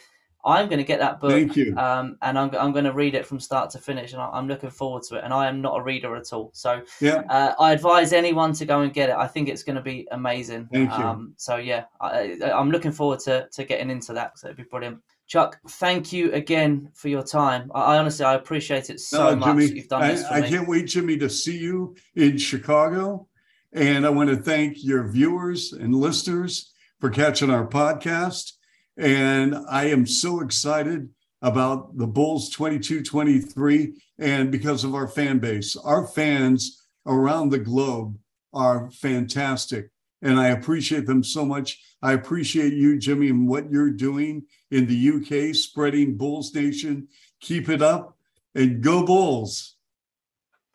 I'm 0.47 0.69
going 0.69 0.79
to 0.79 0.85
get 0.85 1.01
that 1.01 1.21
book. 1.21 1.33
Thank 1.33 1.57
you. 1.57 1.77
Um, 1.77 2.17
and 2.23 2.39
I'm, 2.39 2.55
I'm 2.55 2.73
going 2.73 2.85
to 2.85 2.93
read 2.93 3.15
it 3.15 3.27
from 3.27 3.41
start 3.41 3.71
to 3.71 3.79
finish, 3.79 4.13
and 4.13 4.23
I'm 4.23 4.47
looking 4.47 4.71
forward 4.71 5.03
to 5.05 5.17
it. 5.17 5.25
And 5.25 5.35
I 5.35 5.49
am 5.49 5.61
not 5.61 5.79
a 5.79 5.83
reader 5.83 6.15
at 6.17 6.33
all, 6.33 6.51
so 6.55 6.83
yeah, 7.01 7.23
uh, 7.29 7.55
I 7.59 7.73
advise 7.73 8.13
anyone 8.13 8.53
to 8.55 8.65
go 8.65 8.81
and 8.81 8.95
get 8.95 9.11
it. 9.11 9.17
I 9.17 9.27
think 9.27 9.49
it's 9.49 9.63
going 9.63 9.77
to 9.77 9.83
be 9.83 10.07
amazing. 10.13 10.69
Thank 10.73 10.91
you. 10.91 11.05
Um, 11.05 11.35
so 11.37 11.57
yeah, 11.57 11.85
I, 12.01 12.39
I'm 12.43 12.71
looking 12.71 12.93
forward 12.93 13.19
to 13.21 13.49
to 13.53 13.65
getting 13.65 13.91
into 13.91 14.13
that. 14.15 14.39
So 14.39 14.47
it'd 14.47 14.57
be 14.57 14.63
brilliant. 14.63 15.01
Chuck, 15.27 15.59
thank 15.71 16.13
you 16.13 16.33
again 16.33 16.89
for 16.95 17.09
your 17.09 17.25
time. 17.25 17.71
I, 17.75 17.81
I 17.81 17.99
honestly, 17.99 18.25
I 18.25 18.35
appreciate 18.35 18.91
it 18.91 19.01
so 19.01 19.31
no, 19.31 19.37
much. 19.37 19.49
Jimmy, 19.49 19.77
You've 19.79 19.89
done 19.89 20.09
this 20.09 20.25
I, 20.25 20.37
I 20.37 20.49
can't 20.49 20.69
wait, 20.69 20.87
Jimmy, 20.87 21.17
to 21.19 21.29
see 21.29 21.59
you 21.59 21.97
in 22.15 22.39
Chicago. 22.39 23.27
And 23.73 24.07
I 24.07 24.11
want 24.11 24.31
to 24.31 24.37
thank 24.37 24.85
your 24.85 25.09
viewers 25.09 25.73
and 25.73 25.95
listeners 25.95 26.73
for 27.01 27.11
catching 27.11 27.51
our 27.51 27.67
podcast. 27.67 28.53
And 28.97 29.57
I 29.69 29.87
am 29.87 30.07
so 30.07 30.41
excited 30.41 31.09
about 31.43 31.97
the 31.97 32.07
Bulls 32.07 32.51
22 32.51 33.03
23 33.03 33.95
and 34.19 34.51
because 34.51 34.85
of 34.85 34.95
our 34.95 35.07
fan 35.07 35.39
base. 35.39 35.77
Our 35.77 36.07
fans 36.07 36.83
around 37.07 37.51
the 37.51 37.59
globe 37.59 38.19
are 38.53 38.91
fantastic. 38.91 39.91
And 40.23 40.41
I 40.41 40.49
appreciate 40.49 41.07
them 41.07 41.23
so 41.23 41.45
much. 41.45 41.79
I 42.03 42.13
appreciate 42.13 42.73
you, 42.73 42.99
Jimmy, 42.99 43.29
and 43.29 43.49
what 43.49 43.71
you're 43.71 43.91
doing 43.91 44.45
in 44.71 44.87
the 44.87 45.11
UK, 45.49 45.55
spreading 45.55 46.17
Bulls 46.17 46.55
Nation. 46.55 47.09
Keep 47.41 47.69
it 47.69 47.83
up 47.83 48.17
and 48.55 48.83
go 48.83 49.05
Bulls. 49.05 49.77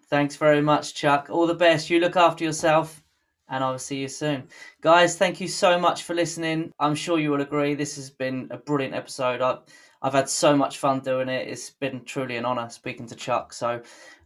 Thanks 0.09 0.35
very 0.35 0.61
much, 0.61 0.93
Chuck. 0.93 1.27
All 1.29 1.47
the 1.47 1.55
best. 1.55 1.89
You 1.89 1.99
look 1.99 2.15
after 2.15 2.43
yourself, 2.43 3.00
and 3.51 3.63
I 3.63 3.69
will 3.69 3.77
see 3.77 3.97
you 3.97 4.07
soon. 4.07 4.47
Guys, 4.81 5.17
thank 5.17 5.39
you 5.39 5.47
so 5.47 5.77
much 5.77 6.03
for 6.03 6.15
listening. 6.15 6.73
I'm 6.79 6.95
sure 6.95 7.19
you 7.19 7.29
will 7.29 7.41
agree. 7.41 7.75
This 7.75 7.95
has 7.97 8.09
been 8.09 8.47
a 8.49 8.57
brilliant 8.57 8.95
episode. 8.95 9.41
I've, 9.41 9.59
I've 10.01 10.13
had 10.13 10.29
so 10.29 10.57
much 10.57 10.79
fun 10.79 11.01
doing 11.01 11.29
it. 11.29 11.47
It's 11.47 11.69
been 11.69 12.03
truly 12.05 12.37
an 12.37 12.45
honor 12.45 12.69
speaking 12.69 13.05
to 13.07 13.15
Chuck. 13.15 13.53
So, 13.53 13.81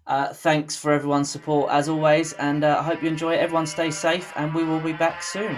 uh, 0.08 0.32
thanks 0.34 0.76
for 0.76 0.94
everyone's 0.94 1.32
support 1.32 1.72
as 1.72 1.90
always, 1.90 2.34
and 2.34 2.64
uh, 2.64 2.78
I 2.80 2.84
hope 2.84 3.02
you 3.02 3.10
enjoy 3.10 3.34
it. 3.34 3.40
Everyone 3.40 3.66
stay 3.66 3.90
safe, 3.90 4.32
and 4.36 4.54
we 4.54 4.64
will 4.64 4.80
be 4.80 4.94
back 4.94 5.24
soon. 5.24 5.58